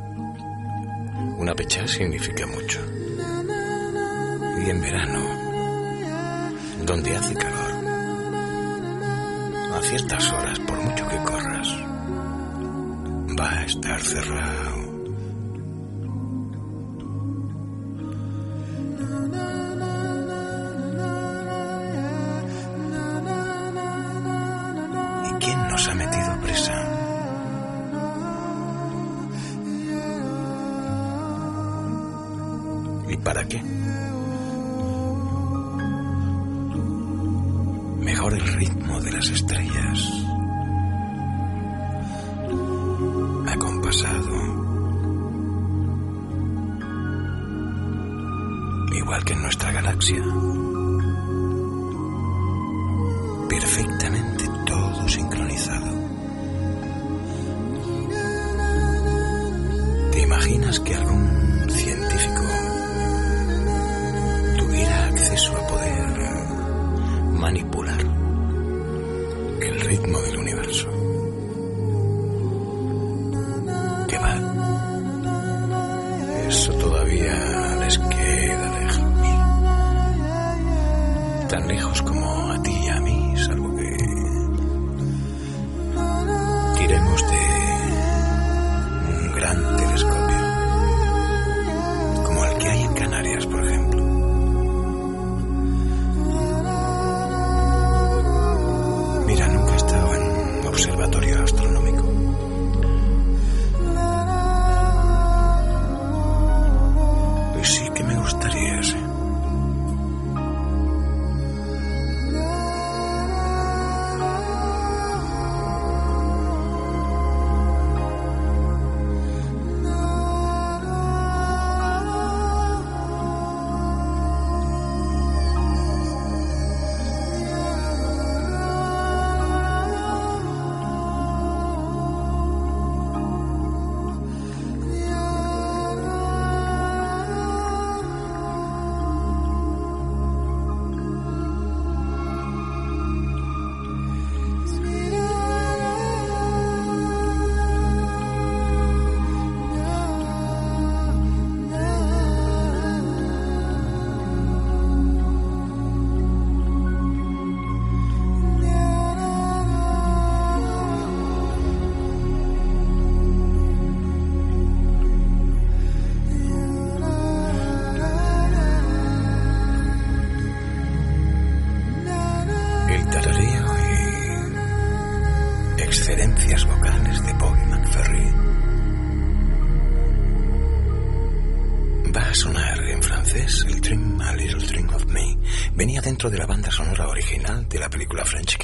Una 1.38 1.54
pecha 1.54 1.88
significa 1.88 2.46
mucho. 2.46 2.78
Y 4.62 4.68
en 4.68 4.80
verano, 4.82 5.20
donde 6.84 7.16
hace 7.16 7.34
calor, 7.34 7.72
a 9.72 9.80
ciertas 9.80 10.32
horas, 10.34 10.59
por 10.59 10.76
mucho 10.82 11.09
que 11.09 11.16
corras, 11.16 11.68
va 13.40 13.50
a 13.50 13.64
estar 13.64 14.02
cerrado. 14.02 14.88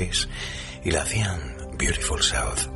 Kiss 0.04 0.28
y 0.84 0.90
la 0.90 1.02
hacían 1.02 1.40
Beautiful 1.78 2.22
South. 2.22 2.70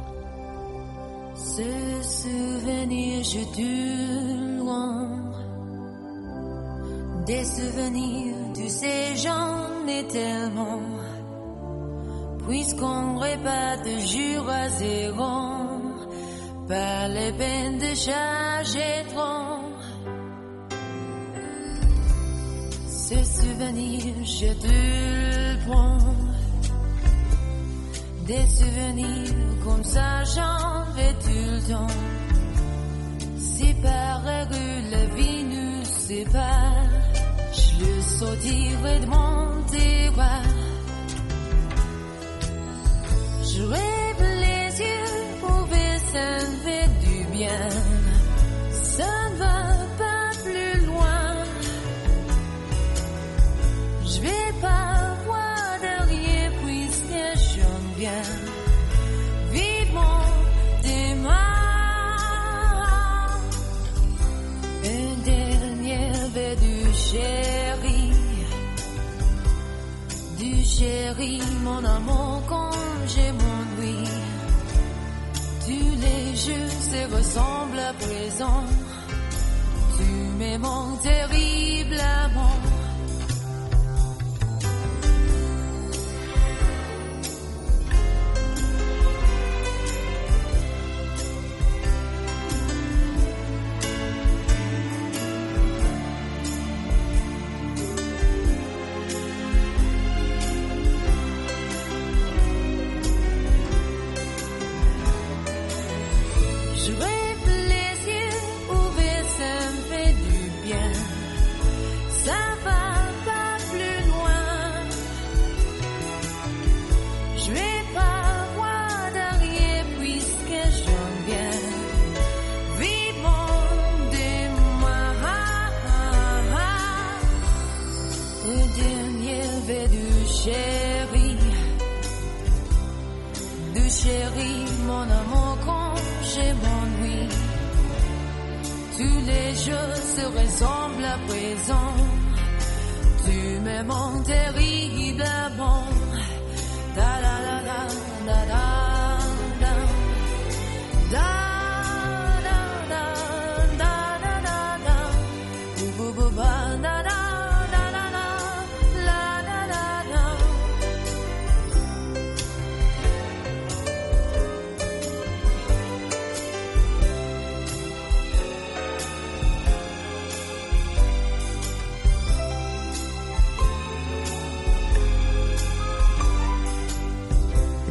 Ce 1.35 2.03
souvenir, 2.03 3.23
j'ai 3.23 3.45
dû 3.57 4.59
loin. 4.59 5.09
Des 7.27 7.45
souvenirs, 7.45 8.37
tu 8.55 8.69
sais, 8.69 9.17
j'en 9.17 9.87
ai 9.87 10.07
tellement. 10.09 10.81
Puisqu'on 12.47 13.19
répète 13.19 13.83
de 13.85 13.97
jour 14.01 14.49
à 14.49 14.69
zéro, 14.71 15.35
pas 16.67 17.09
les 17.09 17.33
peines 17.33 17.79
de 17.79 17.95
charger. 17.95 18.95
Ce 23.09 23.25
souvenir, 23.25 24.15
je 24.23 24.53
te 24.53 25.67
prends. 25.67 26.28
Des 28.29 28.47
souvenirs 28.47 29.35
comme 29.65 29.83
ça, 29.83 30.23
j'en 30.25 30.85
vais 30.95 31.15
tout 31.15 31.29
le 31.31 31.73
temps. 31.73 31.95
Si 33.39 33.73
par 33.83 34.23
règle 34.23 34.91
la 34.91 35.05
vie 35.17 35.45
nous 35.45 35.85
sépare, 35.85 36.91
je 37.53 37.85
le 37.85 38.03
sortirai 38.03 39.01
de 39.01 39.07
mon. 39.07 39.49
Je 43.59 43.65
chérie, 70.79 71.43
mon 71.65 71.85
amour, 71.85 72.43
quand 72.49 72.71
j'ai 73.07 73.33
m'ennuie. 73.33 74.11
tu 75.67 75.79
les 76.05 76.37
jours 76.45 76.77
se 76.93 77.01
ressemblent 77.17 77.85
à 77.91 77.93
présent. 77.95 78.65
Tu 79.97 80.09
me 80.41 80.59
manques 80.59 81.01
terriblement. 81.03 82.68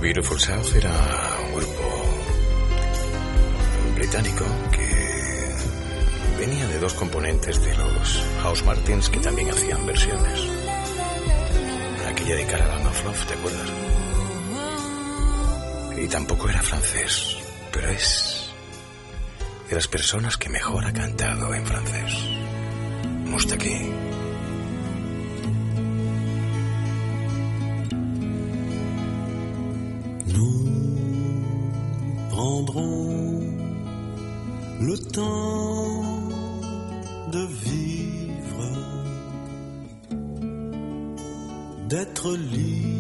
Beautiful 0.08 0.40
South 0.40 0.74
era 0.74 0.90
un 1.48 1.54
grupo 1.54 1.84
británico 3.94 4.46
que 4.72 6.38
venía 6.40 6.66
de 6.66 6.80
dos 6.80 6.94
componentes 6.94 7.62
de 7.62 7.76
los 7.76 8.24
House 8.42 8.64
Martins 8.64 9.10
que 9.10 9.20
también 9.20 9.50
hacían 9.50 9.86
versiones. 9.86 10.48
Aquella 12.08 12.38
de 12.38 12.46
Caravan 12.46 12.88
of 12.88 13.04
Love, 13.04 13.26
¿te 13.26 13.34
acuerdas? 13.34 13.70
Y 16.02 16.08
tampoco 16.08 16.48
era 16.48 16.62
francés, 16.62 17.36
pero 17.74 17.90
es 17.90 18.50
de 19.68 19.76
las 19.76 19.90
personas 19.90 20.38
que 20.38 20.48
mejor 20.48 20.86
ha 20.86 20.94
cantado 20.94 21.54
en 21.54 21.66
francés. 21.66 22.14
Mustaki. 23.26 24.07
le 34.82 34.98
temps 34.98 36.04
de 37.32 37.46
vivre, 37.64 38.72
d'être 41.90 42.36
libre. 42.36 42.97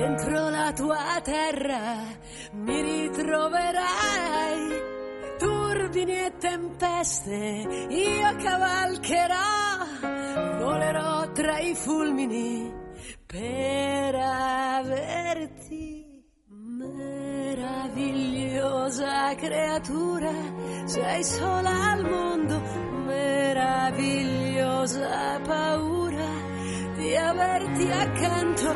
Dentro 0.00 0.48
la 0.48 0.72
tua 0.72 1.20
terra 1.22 1.98
mi 2.52 2.80
ritroverai. 2.80 4.88
Turbini 5.38 6.24
e 6.26 6.32
tempeste 6.38 7.66
io 7.88 8.36
cavalcherò 8.36 9.36
volerò 10.58 11.30
tra 11.32 11.58
i 11.58 11.74
fulmini 11.74 12.72
per 13.26 14.14
averti. 14.14 15.98
Meravigliosa 16.48 19.34
creatura 19.34 20.32
sei 20.84 21.24
sola 21.24 21.92
al 21.92 22.08
mondo 22.08 22.60
meravigliosa 23.04 25.40
paura 25.44 26.28
di 26.96 27.16
averti 27.16 27.90
accanto 27.90 28.74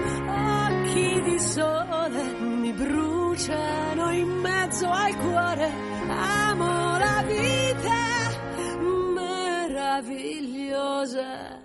occhi 0.94 1.20
di 1.22 1.38
sole 1.40 2.22
mi 2.38 2.72
bruciano 2.72 4.12
in 4.12 4.28
mezzo 4.28 4.88
al 4.88 5.16
cuore 5.16 5.68
amo 6.08 6.96
la 6.98 7.24
vita 7.26 8.30
meravigliosa 9.14 11.62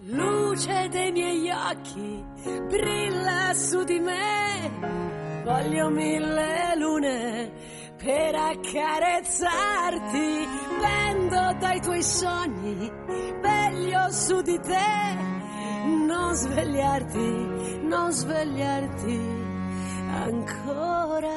luce 0.00 0.88
dei 0.88 1.12
miei 1.12 1.48
occhi 1.50 2.24
brilla 2.68 3.54
su 3.54 3.84
di 3.84 4.00
me. 4.00 5.17
Voglio 5.48 5.88
mille 5.88 6.76
lune 6.76 7.50
per 7.96 8.34
accarezzarti. 8.34 10.46
Pendo 10.78 11.56
dai 11.58 11.80
tuoi 11.80 12.02
sogni, 12.02 12.92
veglio 13.40 14.10
su 14.10 14.42
di 14.42 14.60
te. 14.60 15.16
Non 16.06 16.34
svegliarti, 16.34 17.78
non 17.80 18.12
svegliarti 18.12 19.18
ancora. 20.26 21.32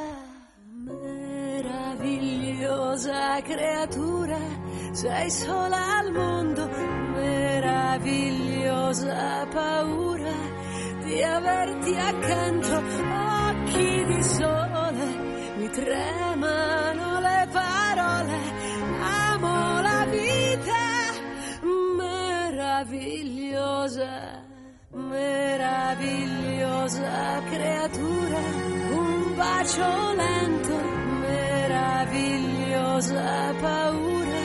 Meravigliosa 0.84 3.42
creatura, 3.44 4.40
sei 4.92 5.30
sola 5.30 6.00
al 6.00 6.12
mondo, 6.12 6.68
meravigliosa 7.14 9.48
paura 9.54 10.34
di 11.06 11.24
averti 11.24 11.96
accanto, 11.96 12.82
occhi 13.72 14.04
di 14.06 14.24
sole, 14.24 15.06
mi 15.58 15.70
tremano 15.70 17.20
le 17.20 17.48
parole, 17.52 18.40
amo 19.00 19.82
la 19.82 20.06
vita, 20.10 21.10
meravigliosa, 21.98 24.42
meravigliosa 24.92 27.42
creatura, 27.50 28.40
un 28.92 29.36
bacio 29.36 30.14
lento, 30.16 30.80
meravigliosa 31.22 33.54
paura 33.60 34.40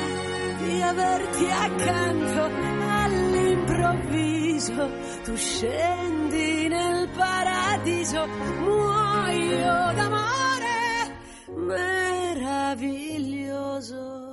di 0.58 0.82
averti 0.82 1.46
accanto 1.50 2.50
all'improvviso. 2.88 4.90
Tu 5.24 5.36
scendi 5.36 6.68
nel 6.68 7.08
paradiso 7.08 8.28
muoio 9.26 9.92
d'amore 9.94 11.10
meraviglioso. 11.66 14.25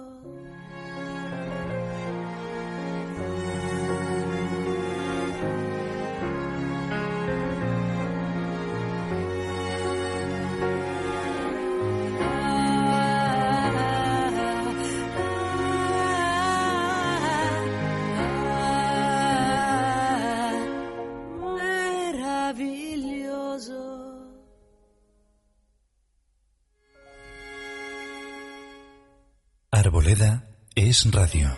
Es 30.76 31.12
radio. 31.12 31.50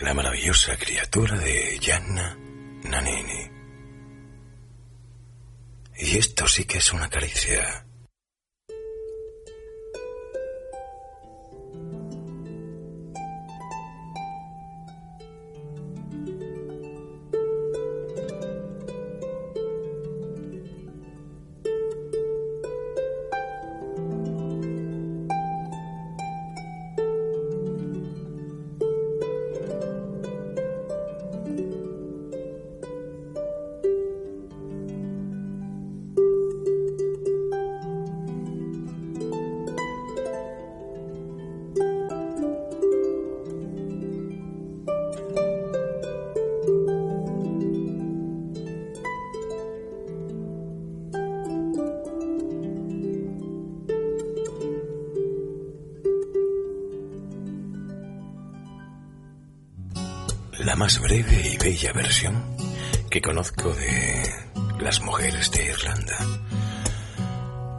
La 0.00 0.14
maravillosa 0.14 0.78
criatura 0.78 1.36
de 1.36 1.78
Gianna 1.78 2.38
Nannini. 2.84 3.50
Y 5.98 6.16
esto 6.16 6.48
sí 6.48 6.64
que 6.64 6.78
es 6.78 6.90
una 6.94 7.10
caricia. 7.10 7.84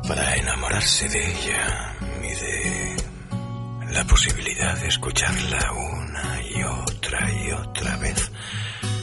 Para 0.09 0.35
enamorarse 0.37 1.07
de 1.07 1.19
ella 1.19 1.95
y 2.23 2.33
de 2.33 3.93
la 3.93 4.03
posibilidad 4.05 4.75
de 4.79 4.87
escucharla 4.87 5.71
una 5.71 6.43
y 6.49 6.63
otra 6.63 7.31
y 7.31 7.51
otra 7.51 7.95
vez 7.97 8.31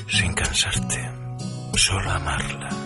sin 0.09 0.35
cansarte, 0.35 1.09
solo 1.77 2.11
amarla. 2.11 2.86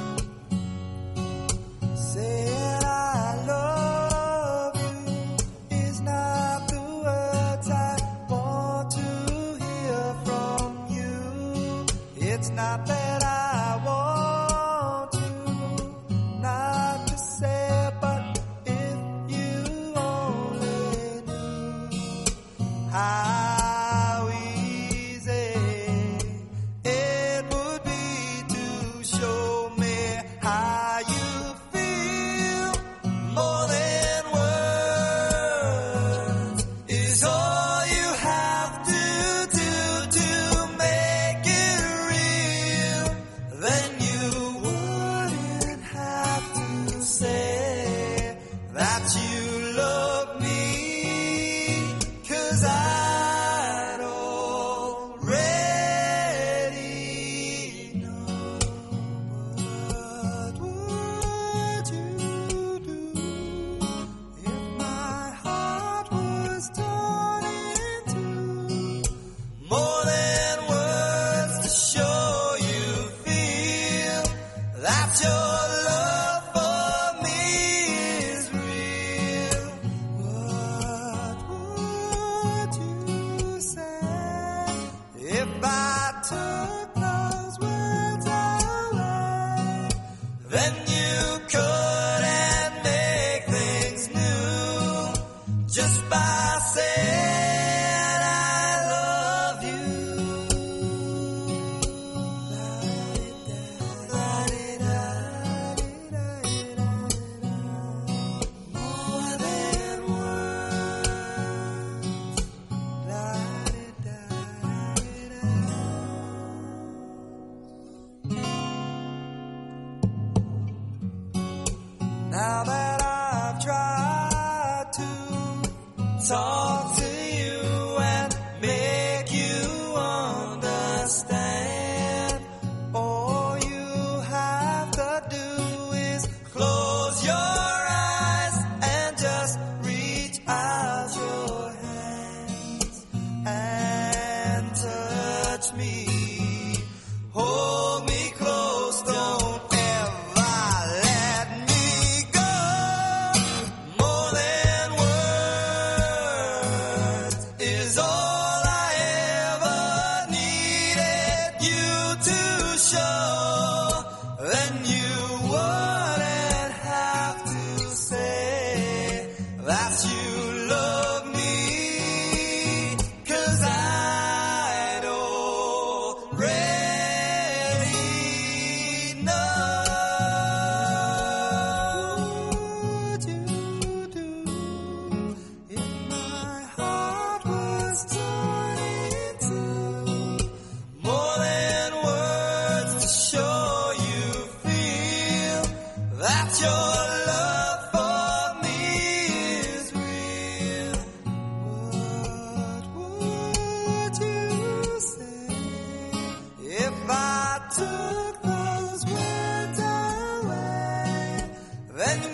Then 212.00 212.29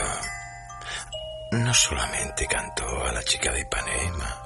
momento, 0.00 0.28
no 1.52 1.74
solamente 1.74 2.46
cantó 2.46 3.04
a 3.04 3.12
la 3.12 3.22
chica 3.22 3.52
de 3.52 3.60
Ipanema 3.60 4.42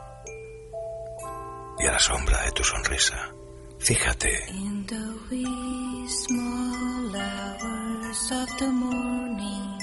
y 1.78 1.86
a 1.86 1.92
la 1.92 1.98
sombra 1.98 2.42
de 2.42 2.52
tu 2.52 2.64
sonrisa, 2.64 3.32
fíjate. 3.78 4.50
In 4.50 4.86
the 4.86 5.18
wee 5.30 6.08
small 6.08 7.16
hours 7.16 8.32
of 8.32 8.58
the 8.58 8.68
morning, 8.68 9.78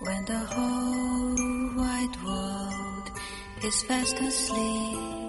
when 0.00 0.24
the 0.26 0.38
whole 0.38 1.76
wide 1.76 2.16
world 2.24 3.10
is 3.62 3.82
fast 3.84 4.20
asleep. 4.20 5.19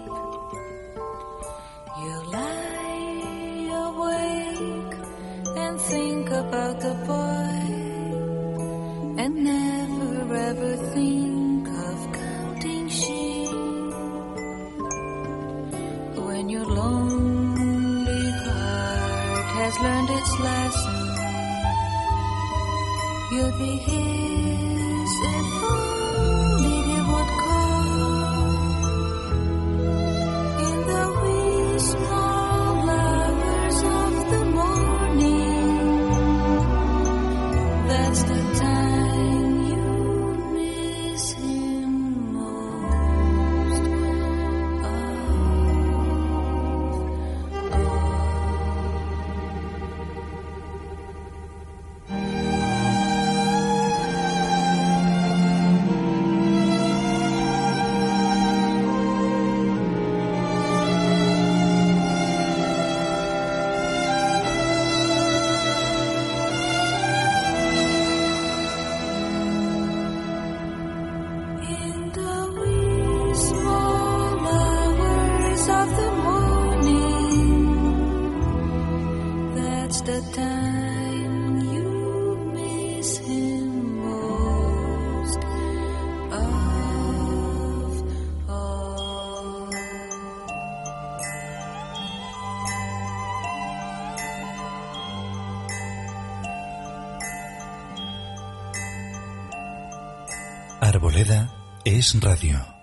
Arboleda 101.02 101.50
es 101.84 102.14
radio. 102.22 102.81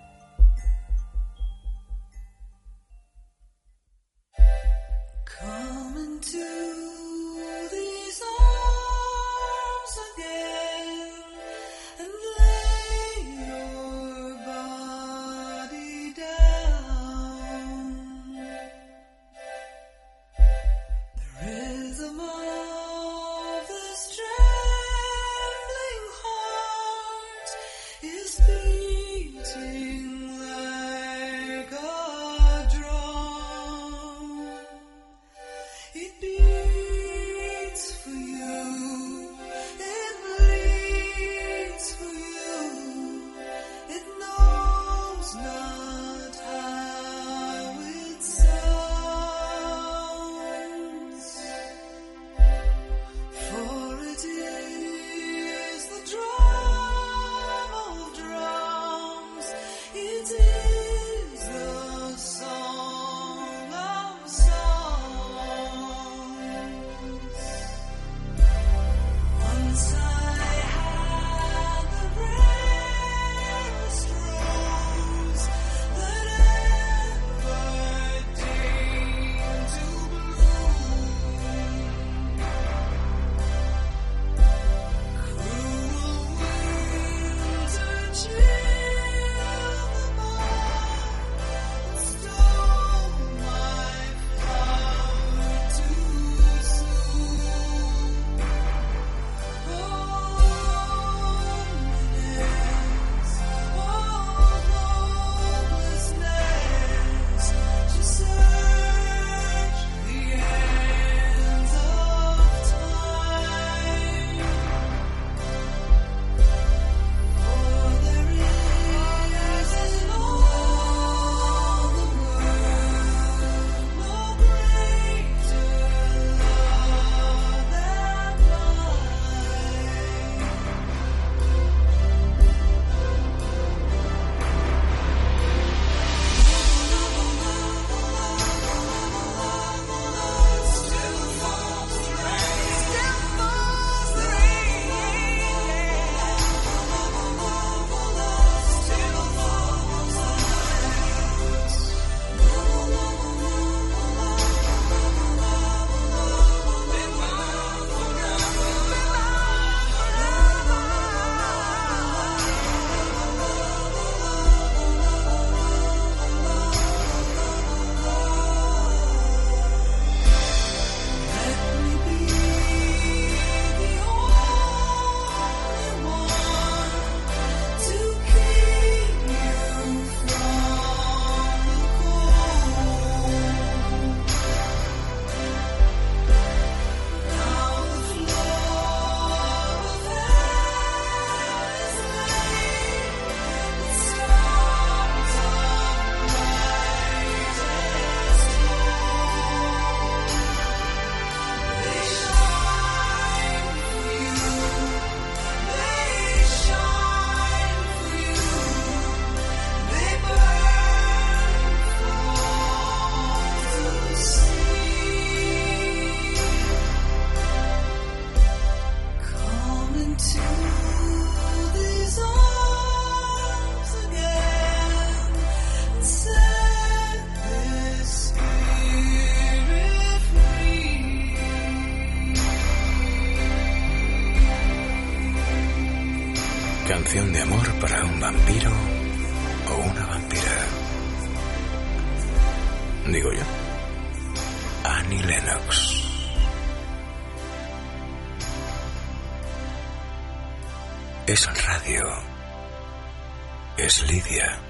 Es 253.89 254.03
Lidia. 254.07 254.68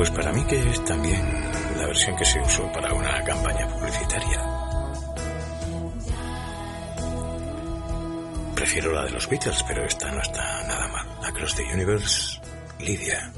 Pues 0.00 0.12
para 0.12 0.32
mí 0.32 0.42
que 0.44 0.58
es 0.58 0.82
también 0.86 1.20
la 1.76 1.86
versión 1.86 2.16
que 2.16 2.24
se 2.24 2.40
usó 2.40 2.72
para 2.72 2.90
una 2.94 3.22
campaña 3.22 3.68
publicitaria. 3.68 4.42
Prefiero 8.54 8.92
la 8.94 9.04
de 9.04 9.10
los 9.10 9.28
Beatles, 9.28 9.62
pero 9.68 9.84
esta 9.84 10.10
no 10.10 10.22
está 10.22 10.62
nada 10.66 10.88
mal. 10.88 11.06
Across 11.28 11.54
the 11.56 11.64
Universe, 11.74 12.40
Lidia. 12.78 13.30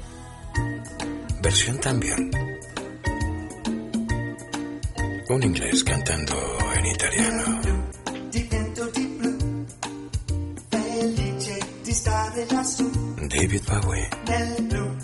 Versión 1.41 1.77
también. 1.81 2.31
Un 5.27 5.43
inglés 5.43 5.83
cantando 5.83 6.57
en 6.77 6.85
italiano. 6.85 7.61
David 13.27 13.61
Bowie. 13.67 15.02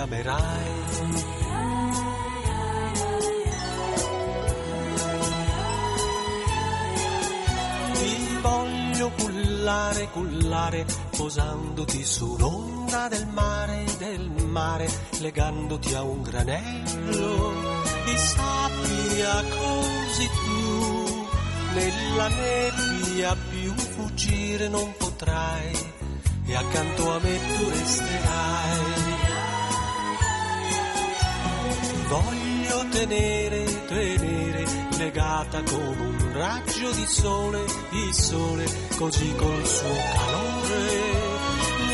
amerai. 0.00 0.72
Ti 7.92 8.38
voglio 8.40 9.10
cullare, 9.16 10.08
cullare, 10.10 10.86
posandoti 11.16 12.04
sull'onda 12.04 13.08
del 13.08 13.26
mare, 13.28 13.84
del 13.98 14.30
mare, 14.46 14.90
legandoti 15.20 15.94
a 15.94 16.02
un 16.02 16.22
granello 16.22 17.78
di 18.04 18.16
sabbia 18.16 19.42
così 19.48 20.28
tu 20.44 21.28
nella 21.74 22.28
nebbia 22.28 23.36
più 23.48 23.74
fuggire 23.74 24.68
non 24.68 24.92
potrai 24.96 25.72
e 26.46 26.54
accanto 26.56 27.12
a 27.12 27.18
me 27.20 27.38
tu 27.38 27.68
resterai 27.68 29.19
voglio 32.10 32.88
tenere, 32.90 33.86
tenere, 33.86 34.64
legata 34.98 35.62
come 35.62 36.00
un 36.00 36.32
raggio 36.32 36.90
di 36.90 37.06
sole, 37.06 37.64
di 37.90 38.12
sole, 38.12 38.64
così 38.96 39.32
col 39.36 39.64
suo 39.64 39.94
calore 40.14 41.20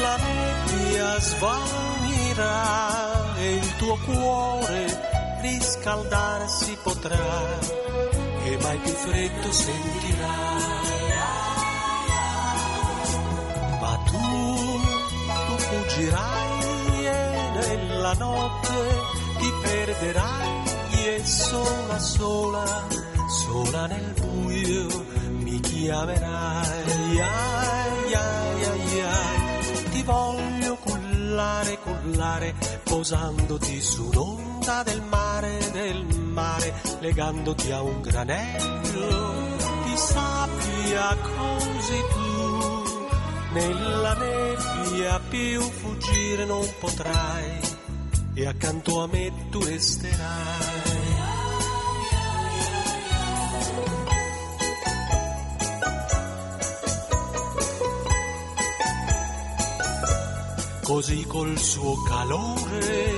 la 0.01 0.17
nebbia 0.17 1.21
svanirà 1.21 2.57
e 3.37 3.55
il 3.57 3.77
tuo 3.77 3.99
cuore 4.07 5.39
riscaldarsi 5.43 6.79
potrà 6.83 7.59
e 8.45 8.59
mai 8.63 8.79
più 8.79 8.93
freddo 8.93 9.53
sentirai. 9.53 10.85
Ma 13.81 14.03
tu, 14.07 14.81
tu 15.47 15.57
fuggirai 15.59 17.07
e 17.07 17.51
nella 17.55 18.15
notte 18.15 19.25
ti 19.39 19.53
perderai 19.63 20.63
e 21.05 21.25
sola, 21.25 21.99
sola, 21.99 22.87
sola 23.29 23.87
nel 23.87 24.15
buio 24.21 25.05
mi 25.39 25.61
chiamerai. 25.61 27.21
Ai, 27.21 28.15
ai, 28.15 28.65
ai, 28.65 29.01
ai. 29.01 29.91
Ti 29.91 30.03
voglio 30.03 30.77
cullare, 30.77 31.79
cullare, 31.79 32.55
posandoti 32.85 33.81
su 33.81 34.07
un'onda 34.07 34.83
del 34.83 35.03
mare, 35.03 35.59
del 35.73 36.05
mare, 36.15 36.75
legandoti 37.01 37.73
a 37.73 37.83
un 37.83 38.01
granello 38.01 39.47
di 39.85 39.97
sabbia 39.97 41.17
così 41.17 42.01
tu 42.13 42.83
nella 43.53 44.15
nebbia 44.15 45.21
più 45.29 45.61
fuggire 45.63 46.45
non 46.45 46.67
potrai 46.79 47.61
e 48.39 48.47
accanto 48.47 49.01
a 49.01 49.07
me 49.09 49.33
tu 49.51 49.65
resterai. 49.65 50.85
Così 60.83 61.25
col 61.27 61.59
suo 61.59 61.95
calore 62.03 63.13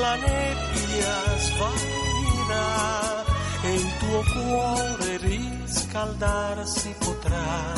la 0.00 0.16
nebbia 0.16 1.38
svanirà 1.38 3.24
e 3.62 3.74
il 3.74 3.96
tuo 3.98 4.24
cuore 4.32 5.16
riscaldarsi 5.18 6.94
potrà 6.98 7.74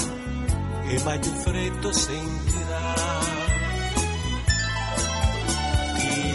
e 0.84 1.02
mai 1.02 1.18
più 1.18 1.32
freddo 1.32 1.92
sentirà. 1.92 3.48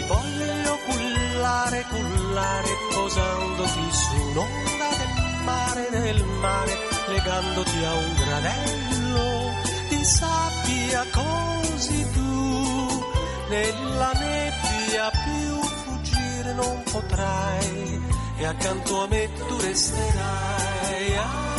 Voglio 0.06 0.78
cullare, 0.86 1.84
cullare, 1.88 2.68
posandoti 2.92 3.90
su 3.90 4.14
un'onda 4.30 4.88
del 4.98 5.42
mare, 5.44 5.88
del 5.90 6.24
mare, 6.40 6.78
legandoti 7.08 7.84
a 7.84 7.94
un 7.94 8.14
granello 8.14 9.52
di 9.88 10.04
sabbia 10.04 11.04
così 11.10 12.10
tu 12.12 13.04
nella 13.48 14.12
nebbia 14.12 15.10
più 15.10 15.60
fuggire 15.84 16.52
non 16.54 16.82
potrai 16.90 18.00
e 18.36 18.44
accanto 18.44 19.02
a 19.02 19.06
me 19.06 19.32
tu 19.32 19.56
resterai. 19.60 21.53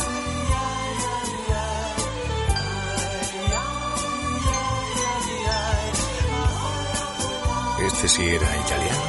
Este 7.86 8.08
sí 8.08 8.26
era 8.26 8.56
italiano. 8.56 9.00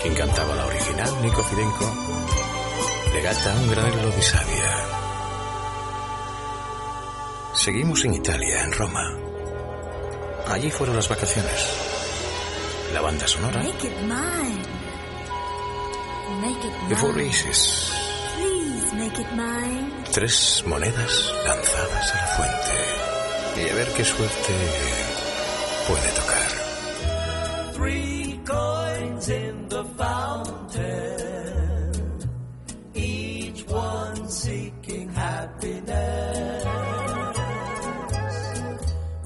Quien 0.00 0.14
cantaba 0.14 0.54
la 0.54 0.66
original, 0.66 1.22
Nico 1.22 1.42
Fidenco. 1.42 1.92
Legata 3.12 3.52
a 3.52 3.56
un 3.56 3.70
granelo 3.70 4.10
de 4.10 4.22
savia. 4.22 4.70
Seguimos 7.52 8.04
en 8.04 8.14
Italia, 8.14 8.62
en 8.62 8.72
Roma. 8.72 9.02
Allí 10.46 10.70
fueron 10.70 10.94
las 10.94 11.08
vacaciones. 11.08 11.68
La 12.92 13.00
banda 13.00 13.26
sonora 13.26 13.60
Make 13.60 13.88
it 13.88 14.00
mine. 14.02 14.62
Make 16.40 16.66
it 16.68 16.74
mine. 16.88 17.28
Aces. 17.28 17.92
Please 18.36 18.94
make 18.94 19.20
it 19.20 19.32
mine. 19.32 19.92
Tres 20.12 20.62
monedas 20.64 21.32
lanzadas 21.44 22.12
a 22.12 22.16
la 22.16 22.26
fuente. 22.36 23.66
Y 23.66 23.68
a 23.68 23.74
ver 23.74 23.88
qué 23.94 24.04
suerte 24.04 24.54
puede 25.88 26.08
tocar. 26.12 26.63
Three 27.74 28.40
coins 28.44 29.28
in 29.28 29.68
the 29.68 29.84
fountain, 29.84 31.92
each 32.94 33.66
one 33.66 34.28
seeking 34.28 35.08
happiness. 35.08 36.64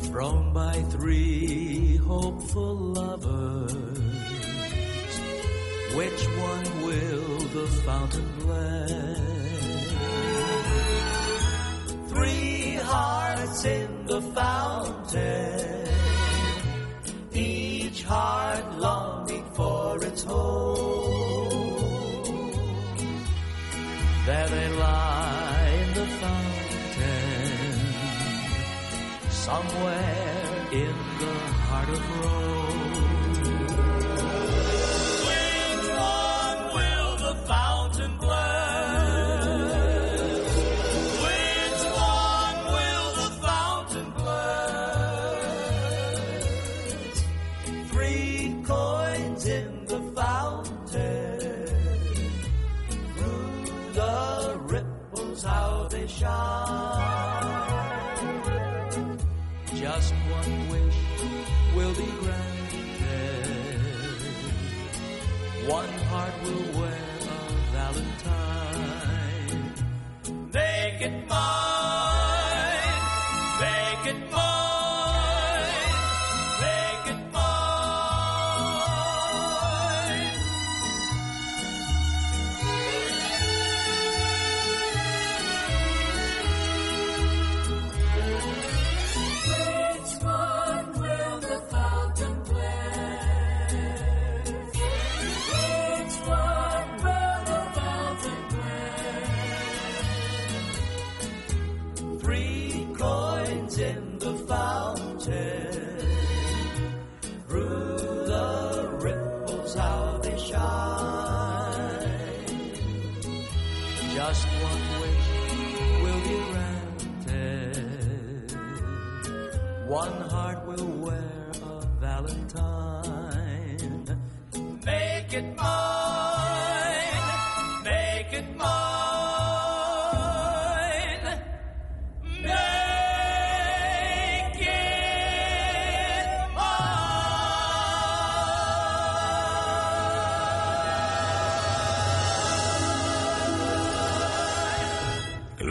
Thrown 0.08 0.54
by 0.54 0.80
three 0.94 1.96
hopeful 1.96 2.74
lovers, 2.74 4.00
which 5.94 6.22
one 6.48 6.82
will 6.86 7.38
the 7.56 7.66
fountain 7.84 8.32
bless? 8.38 9.20
Three 12.08 12.76
hearts 12.76 13.64
in 13.66 14.06
the 14.06 14.22
fountain 14.22 15.84
each 17.34 18.02
heart 18.02 18.37
home. 20.28 21.88
There 24.26 24.48
they 24.48 24.68
lie 24.84 25.70
in 25.82 25.88
the 25.98 26.06
fountain, 26.20 27.78
somewhere 29.30 30.68
in 30.72 30.96
the 31.22 31.34
heart 31.66 31.88
of 31.88 32.02
Rome. 32.20 32.87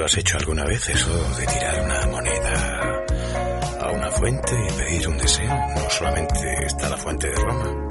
has 0.07 0.17
hecho 0.17 0.37
alguna 0.37 0.63
vez 0.63 0.87
eso 0.87 1.11
de 1.37 1.45
tirar 1.45 1.83
una 1.83 2.07
moneda 2.07 3.05
a 3.81 3.91
una 3.91 4.09
fuente 4.09 4.55
y 4.55 4.73
pedir 4.77 5.09
un 5.09 5.17
deseo? 5.17 5.49
No 5.49 5.89
solamente 5.89 6.65
está 6.65 6.87
la 6.87 6.95
fuente 6.95 7.27
de 7.27 7.35
Roma. 7.35 7.87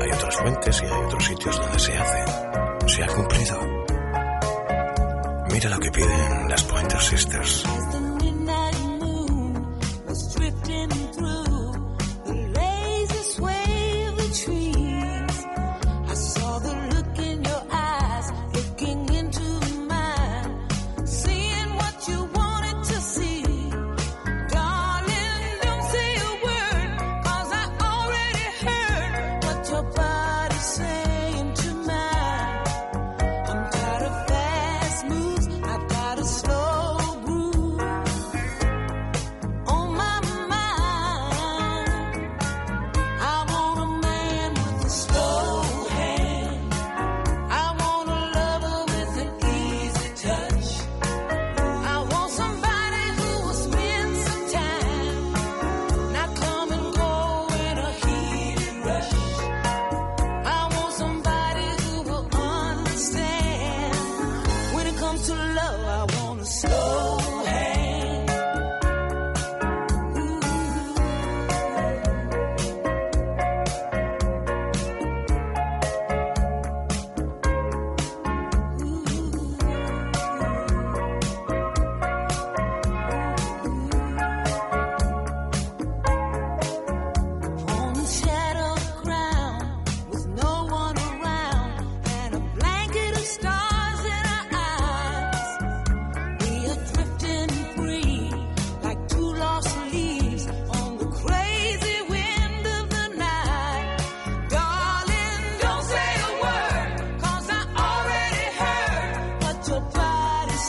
Hay 0.00 0.10
otras 0.12 0.36
fuentes 0.36 0.82
y 0.82 0.84
hay 0.86 1.02
otros 1.04 1.24
sitios 1.24 1.60
donde 1.60 1.78
se 1.80 1.98
hace. 1.98 2.24
Se 2.86 3.02
ha 3.02 3.06
cumplido. 3.08 3.60
Mira 5.50 5.70
lo 5.70 5.80
que 5.80 5.90
piden 5.90 6.48
las 6.48 6.62
Pointer 6.62 7.00
Sisters. 7.00 7.64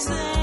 say. 0.06 0.35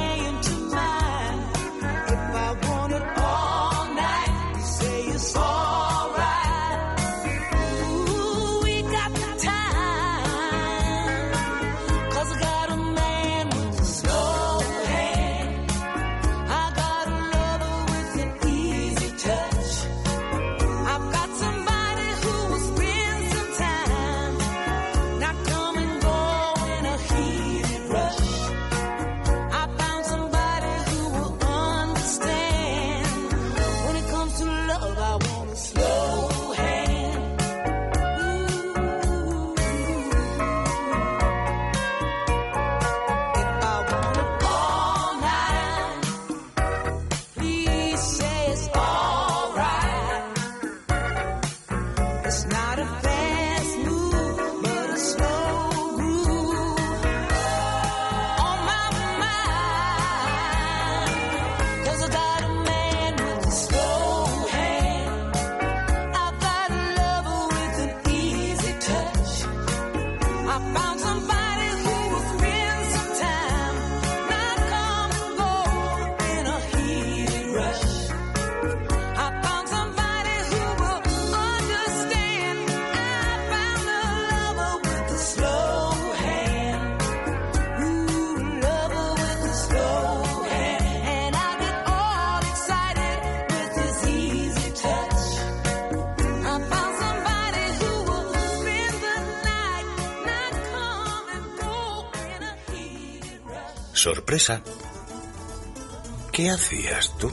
¿Qué 106.33 106.49
hacías 106.49 107.13
tú? 107.19 107.31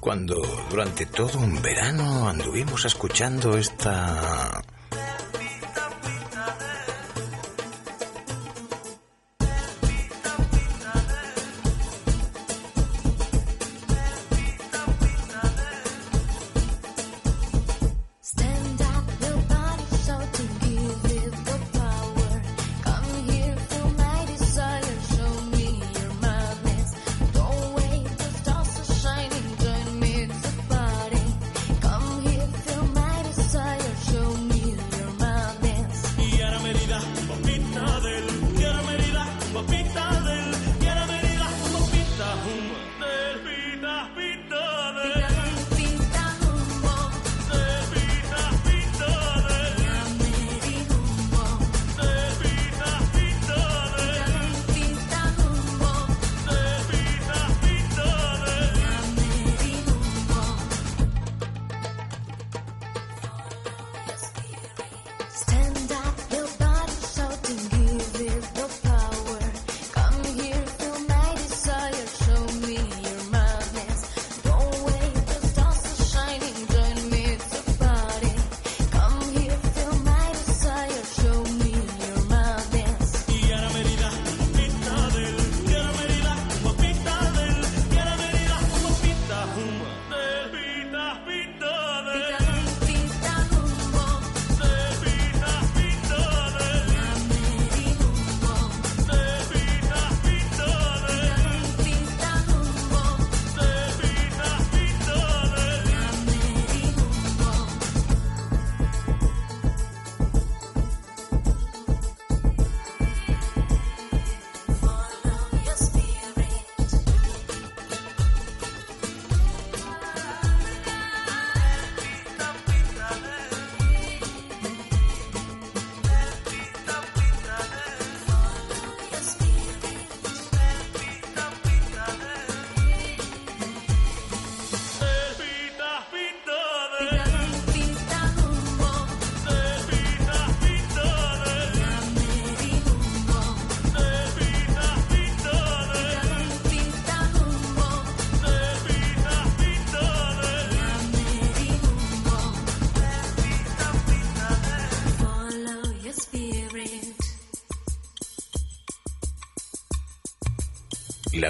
Cuando 0.00 0.42
durante 0.68 1.06
todo 1.06 1.38
un 1.38 1.62
verano 1.62 2.28
anduvimos 2.28 2.84
escuchando 2.84 3.56
esta 3.56 4.61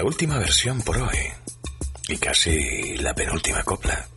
última 0.01 0.39
versión 0.39 0.81
por 0.81 0.97
hoy. 0.97 1.17
Y 2.07 2.17
casi 2.17 2.95
la 2.97 3.13
penúltima 3.13 3.63
copla. 3.63 4.07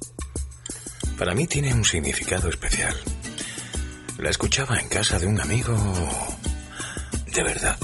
Para 1.19 1.35
mí 1.35 1.49
tiene 1.49 1.75
un 1.75 1.85
significado 1.85 2.49
especial. 2.49 2.97
La 4.19 4.31
escuchaba 4.31 4.79
en 4.79 4.89
casa 4.89 5.19
de 5.19 5.27
un 5.27 5.41
amigo 5.41 5.77
de 7.35 7.43
verdad. 7.43 7.77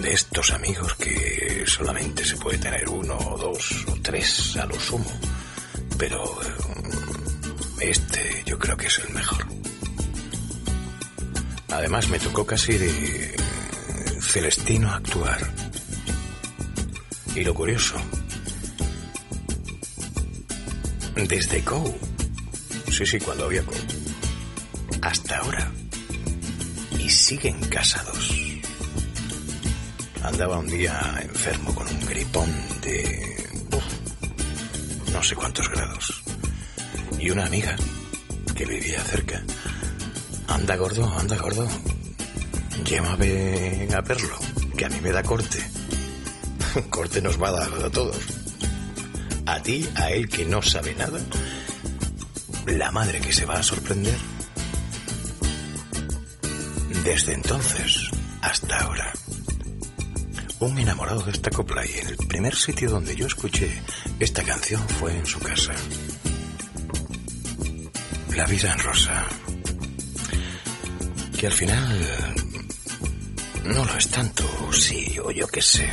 De 0.00 0.12
estos 0.12 0.52
amigos 0.52 0.94
que 0.94 1.64
solamente 1.66 2.24
se 2.24 2.36
puede 2.36 2.58
tener 2.58 2.88
uno 2.88 3.18
dos 3.36 3.84
o 3.88 3.96
tres 4.00 4.56
a 4.56 4.66
lo 4.66 4.78
sumo. 4.78 5.10
Pero 5.98 6.24
eh, 6.42 7.90
este 7.90 8.44
yo 8.46 8.58
creo 8.58 8.76
que 8.76 8.86
es 8.86 8.98
el 9.00 9.12
mejor. 9.12 9.46
Además 11.68 12.08
me 12.08 12.18
tocó 12.18 12.46
casi 12.46 12.78
de 12.78 13.36
Celestino 14.20 14.90
actuar. 14.92 15.59
Y 17.34 17.44
lo 17.44 17.54
curioso, 17.54 17.94
desde 21.14 21.60
Go, 21.62 21.94
sí, 22.90 23.06
sí, 23.06 23.18
cuando 23.18 23.44
había 23.44 23.62
Go, 23.62 23.72
hasta 25.02 25.38
ahora, 25.38 25.72
y 26.98 27.08
siguen 27.08 27.58
casados. 27.68 28.34
Andaba 30.22 30.58
un 30.58 30.66
día 30.66 31.18
enfermo 31.22 31.74
con 31.74 31.86
un 31.86 32.06
gripón 32.06 32.50
de... 32.82 33.48
no 35.12 35.22
sé 35.22 35.34
cuántos 35.34 35.68
grados. 35.70 36.22
Y 37.18 37.30
una 37.30 37.46
amiga 37.46 37.76
que 38.54 38.66
vivía 38.66 39.02
cerca. 39.04 39.42
Anda 40.48 40.76
gordo, 40.76 41.06
anda 41.18 41.36
gordo. 41.36 41.66
Llévame 42.84 43.88
a 43.94 44.00
verlo, 44.02 44.38
que 44.76 44.84
a 44.84 44.88
mí 44.88 45.00
me 45.00 45.10
da 45.10 45.22
corte. 45.22 45.79
corte 46.90 47.20
nos 47.20 47.40
va 47.40 47.48
a 47.48 47.52
dar 47.52 47.84
a 47.84 47.90
todos. 47.90 48.16
A 49.46 49.60
ti, 49.62 49.88
a 49.96 50.10
él 50.10 50.28
que 50.28 50.44
no 50.44 50.62
sabe 50.62 50.94
nada. 50.94 51.20
La 52.66 52.90
madre 52.90 53.20
que 53.20 53.32
se 53.32 53.44
va 53.44 53.54
a 53.54 53.62
sorprender. 53.62 54.16
Desde 57.04 57.34
entonces 57.34 58.10
hasta 58.42 58.78
ahora. 58.78 59.12
Un 60.60 60.78
enamorado 60.78 61.22
de 61.22 61.32
esta 61.32 61.50
copla 61.50 61.84
y 61.86 61.92
el 61.92 62.16
primer 62.28 62.54
sitio 62.54 62.90
donde 62.90 63.16
yo 63.16 63.26
escuché 63.26 63.82
esta 64.18 64.42
canción 64.42 64.86
fue 64.88 65.16
en 65.16 65.26
su 65.26 65.40
casa. 65.40 65.72
La 68.36 68.46
vida 68.46 68.72
en 68.72 68.78
rosa. 68.78 69.26
Que 71.38 71.46
al 71.46 71.52
final 71.52 72.38
no 73.64 73.84
lo 73.84 73.96
es 73.96 74.08
tanto, 74.08 74.44
sí, 74.72 75.18
o 75.22 75.30
yo 75.30 75.46
qué 75.46 75.62
sé. 75.62 75.88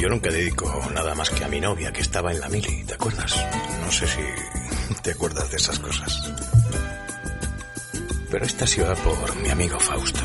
Yo 0.00 0.08
nunca 0.08 0.30
dedico 0.30 0.66
nada 0.94 1.14
más 1.14 1.28
que 1.28 1.44
a 1.44 1.48
mi 1.48 1.60
novia 1.60 1.92
que 1.92 2.00
estaba 2.00 2.32
en 2.32 2.40
la 2.40 2.48
mili, 2.48 2.84
¿te 2.84 2.94
acuerdas? 2.94 3.36
No 3.84 3.92
sé 3.92 4.06
si 4.06 4.94
te 5.02 5.10
acuerdas 5.10 5.50
de 5.50 5.58
esas 5.58 5.78
cosas. 5.78 6.32
Pero 8.30 8.46
esta 8.46 8.66
sí 8.66 8.80
va 8.80 8.94
por 8.94 9.36
mi 9.36 9.50
amigo 9.50 9.78
Fausto. 9.78 10.20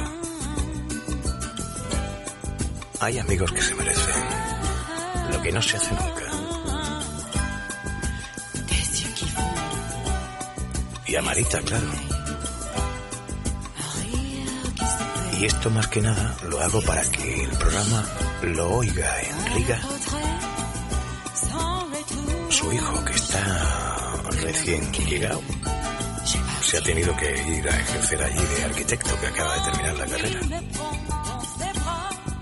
Hay 3.01 3.19
amigos 3.19 3.51
que 3.51 3.61
se 3.61 3.75
merecen 3.75 4.23
lo 5.33 5.41
que 5.41 5.51
no 5.51 5.61
se 5.61 5.75
hace 5.75 5.91
nunca. 5.91 6.23
Y 11.05 11.15
a 11.17 11.21
Marita, 11.21 11.59
claro. 11.59 11.87
Y 15.37 15.45
esto 15.45 15.69
más 15.69 15.87
que 15.89 16.01
nada 16.01 16.33
lo 16.47 16.61
hago 16.61 16.81
para 16.83 17.01
que 17.11 17.43
el 17.43 17.51
programa 17.57 18.05
lo 18.45 18.77
oiga 18.77 19.21
en 19.21 19.55
Riga. 19.55 19.79
Su 22.49 22.71
hijo, 22.71 23.05
que 23.05 23.13
está 23.13 24.21
recién 24.41 24.91
llegado, 24.93 25.41
se 26.61 26.77
ha 26.77 26.81
tenido 26.81 27.15
que 27.17 27.57
ir 27.57 27.69
a 27.69 27.79
ejercer 27.79 28.23
allí 28.23 28.45
de 28.55 28.63
arquitecto, 28.63 29.19
que 29.19 29.27
acaba 29.27 29.55
de 29.55 29.61
terminar 29.71 29.97
la 29.97 30.05
carrera. 30.05 30.39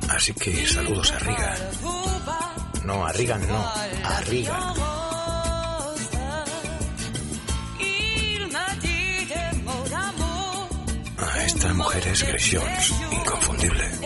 Así 0.09 0.33
que 0.33 0.67
saludos 0.67 1.11
a 1.11 1.19
Riga. 1.19 1.55
No, 2.85 3.05
a 3.05 3.11
Riga 3.13 3.37
no, 3.37 3.65
a 4.03 4.21
Riga. 4.27 4.73
A 11.17 11.45
esta 11.45 11.73
mujer 11.73 12.07
es 12.07 12.23
Grecions, 12.27 12.93
inconfundible. 13.11 14.02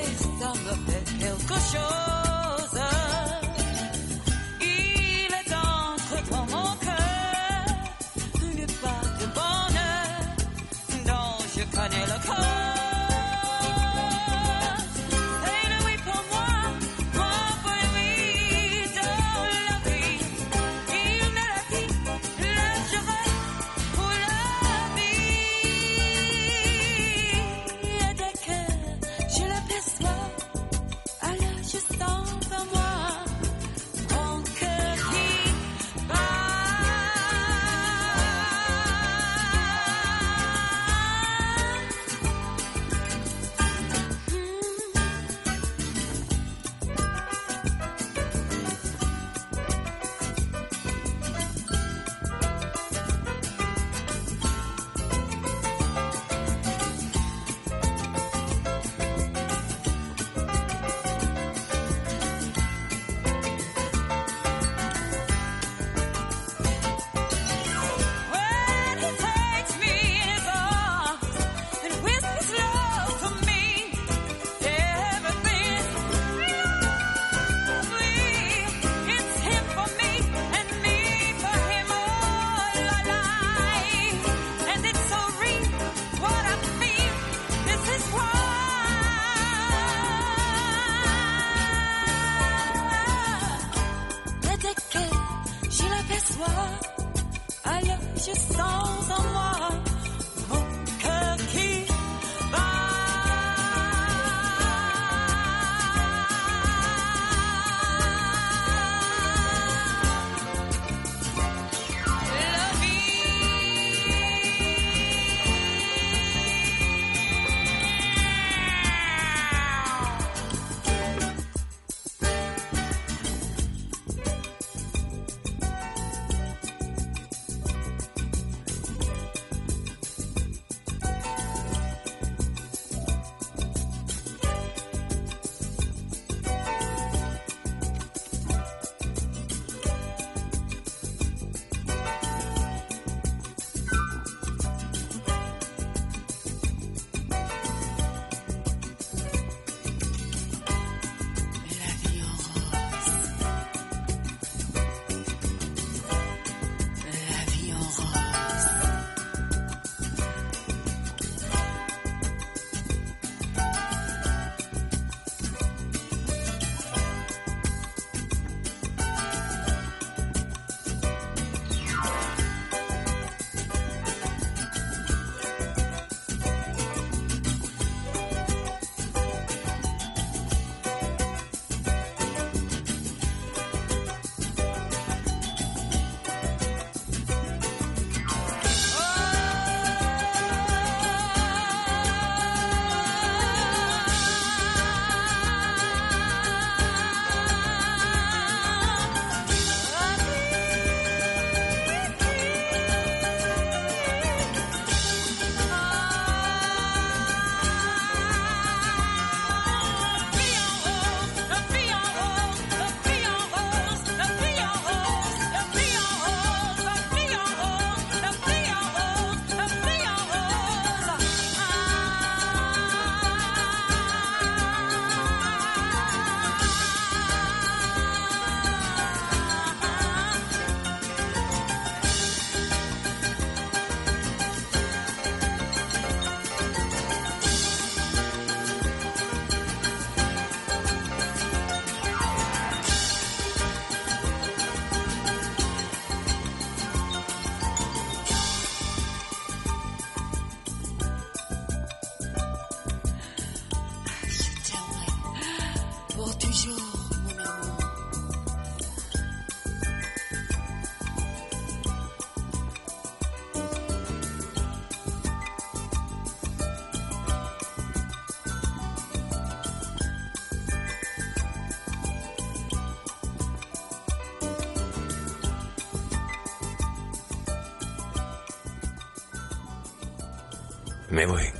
Me 281.18 281.26
voy. 281.26 281.52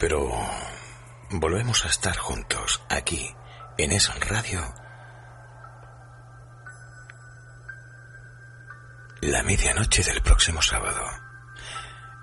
Pero 0.00 0.28
volvemos 1.30 1.84
a 1.84 1.88
estar 1.88 2.16
juntos 2.16 2.82
aquí, 2.88 3.32
en 3.78 3.92
esa 3.92 4.14
radio. 4.14 4.60
La 9.20 9.44
medianoche 9.44 10.02
del 10.02 10.22
próximo 10.22 10.60
sábado. 10.60 11.00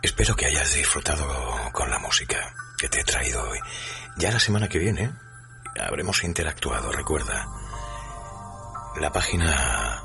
Espero 0.02 0.36
que 0.36 0.48
hayas 0.48 0.74
disfrutado 0.74 1.26
con 1.72 1.90
la 1.90 2.00
música 2.00 2.54
que 2.78 2.90
te 2.90 3.00
he 3.00 3.06
traído 3.06 3.50
hoy. 3.50 3.60
Ya 4.18 4.30
la 4.30 4.42
semana 4.42 4.68
que 4.68 4.80
viene 4.80 5.14
habremos 5.80 6.22
interactuado, 6.26 6.92
recuerda. 6.92 7.48
La 9.00 9.10
página 9.14 10.04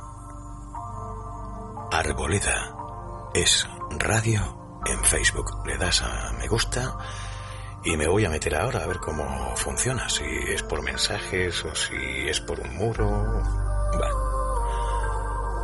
Arboleda 1.90 2.73
es 3.35 3.66
radio 3.99 4.57
en 4.89 5.05
Facebook. 5.05 5.66
Le 5.66 5.77
das 5.77 6.02
a 6.02 6.32
me 6.32 6.48
gusta 6.48 6.97
y 7.85 7.97
me 7.97 8.09
voy 8.09 8.24
a 8.24 8.31
meter 8.31 8.55
ahora 8.56 8.82
a 8.82 8.86
ver 8.86 8.98
cómo 8.98 9.56
funciona, 9.56 10.09
si 10.09 10.24
es 10.24 10.62
por 10.62 10.82
mensajes 10.82 11.65
o 11.65 11.74
si 11.74 12.28
es 12.28 12.40
por 12.40 12.60
un 12.60 12.74
muro. 12.77 13.43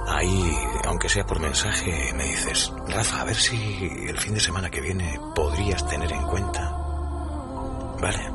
Ahí, 0.06 0.56
aunque 0.84 1.08
sea 1.08 1.26
por 1.26 1.40
mensaje, 1.40 2.12
me 2.14 2.24
dices, 2.24 2.72
Rafa, 2.88 3.22
a 3.22 3.24
ver 3.24 3.36
si 3.36 4.06
el 4.08 4.18
fin 4.18 4.34
de 4.34 4.40
semana 4.40 4.70
que 4.70 4.80
viene 4.80 5.18
podrías 5.34 5.86
tener 5.88 6.12
en 6.12 6.22
cuenta. 6.24 6.70
Vale. 8.00 8.30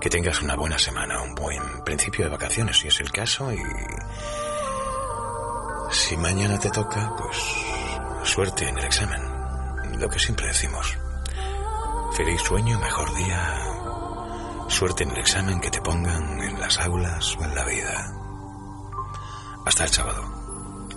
Que 0.00 0.08
tengas 0.08 0.40
una 0.40 0.54
buena 0.54 0.78
semana, 0.78 1.20
un 1.20 1.34
buen 1.34 1.84
principio 1.84 2.24
de 2.24 2.30
vacaciones, 2.30 2.78
si 2.78 2.88
es 2.88 3.00
el 3.00 3.10
caso, 3.10 3.52
y 3.52 3.58
si 5.90 6.16
mañana 6.16 6.58
te 6.58 6.70
toca, 6.70 7.14
pues 7.16 7.36
suerte 8.28 8.68
en 8.68 8.78
el 8.78 8.84
examen. 8.84 9.20
Lo 9.98 10.08
que 10.08 10.18
siempre 10.18 10.46
decimos. 10.46 10.96
Feliz 12.12 12.40
sueño, 12.42 12.78
mejor 12.78 13.12
día. 13.14 13.64
Suerte 14.68 15.04
en 15.04 15.10
el 15.10 15.18
examen 15.18 15.60
que 15.60 15.70
te 15.70 15.80
pongan 15.80 16.40
en 16.40 16.60
las 16.60 16.78
aulas 16.78 17.36
o 17.36 17.44
en 17.44 17.54
la 17.54 17.64
vida. 17.64 18.12
Hasta 19.64 19.84
el 19.84 19.90
sábado. 19.90 20.22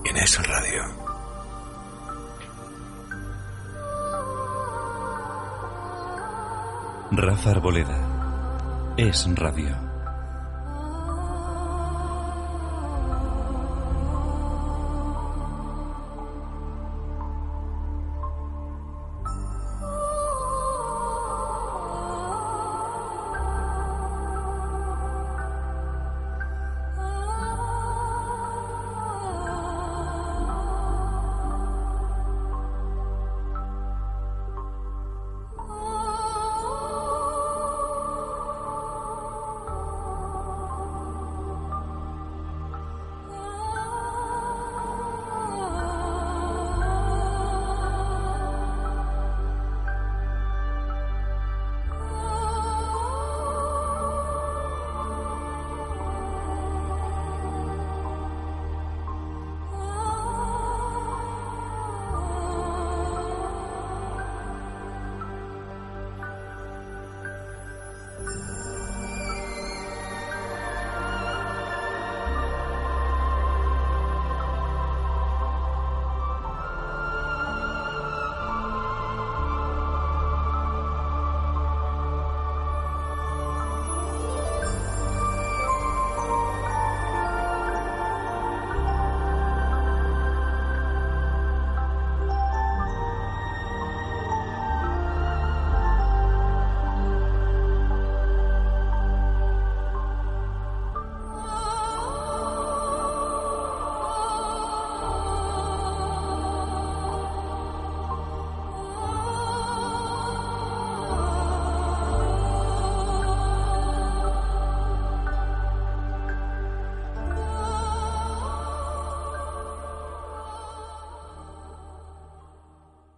En 0.03 0.17
esa 0.17 0.43
radio. 0.43 0.83
Rafa 7.11 7.49
Arboleda. 7.51 8.93
Es 8.97 9.25
radio. 9.35 9.90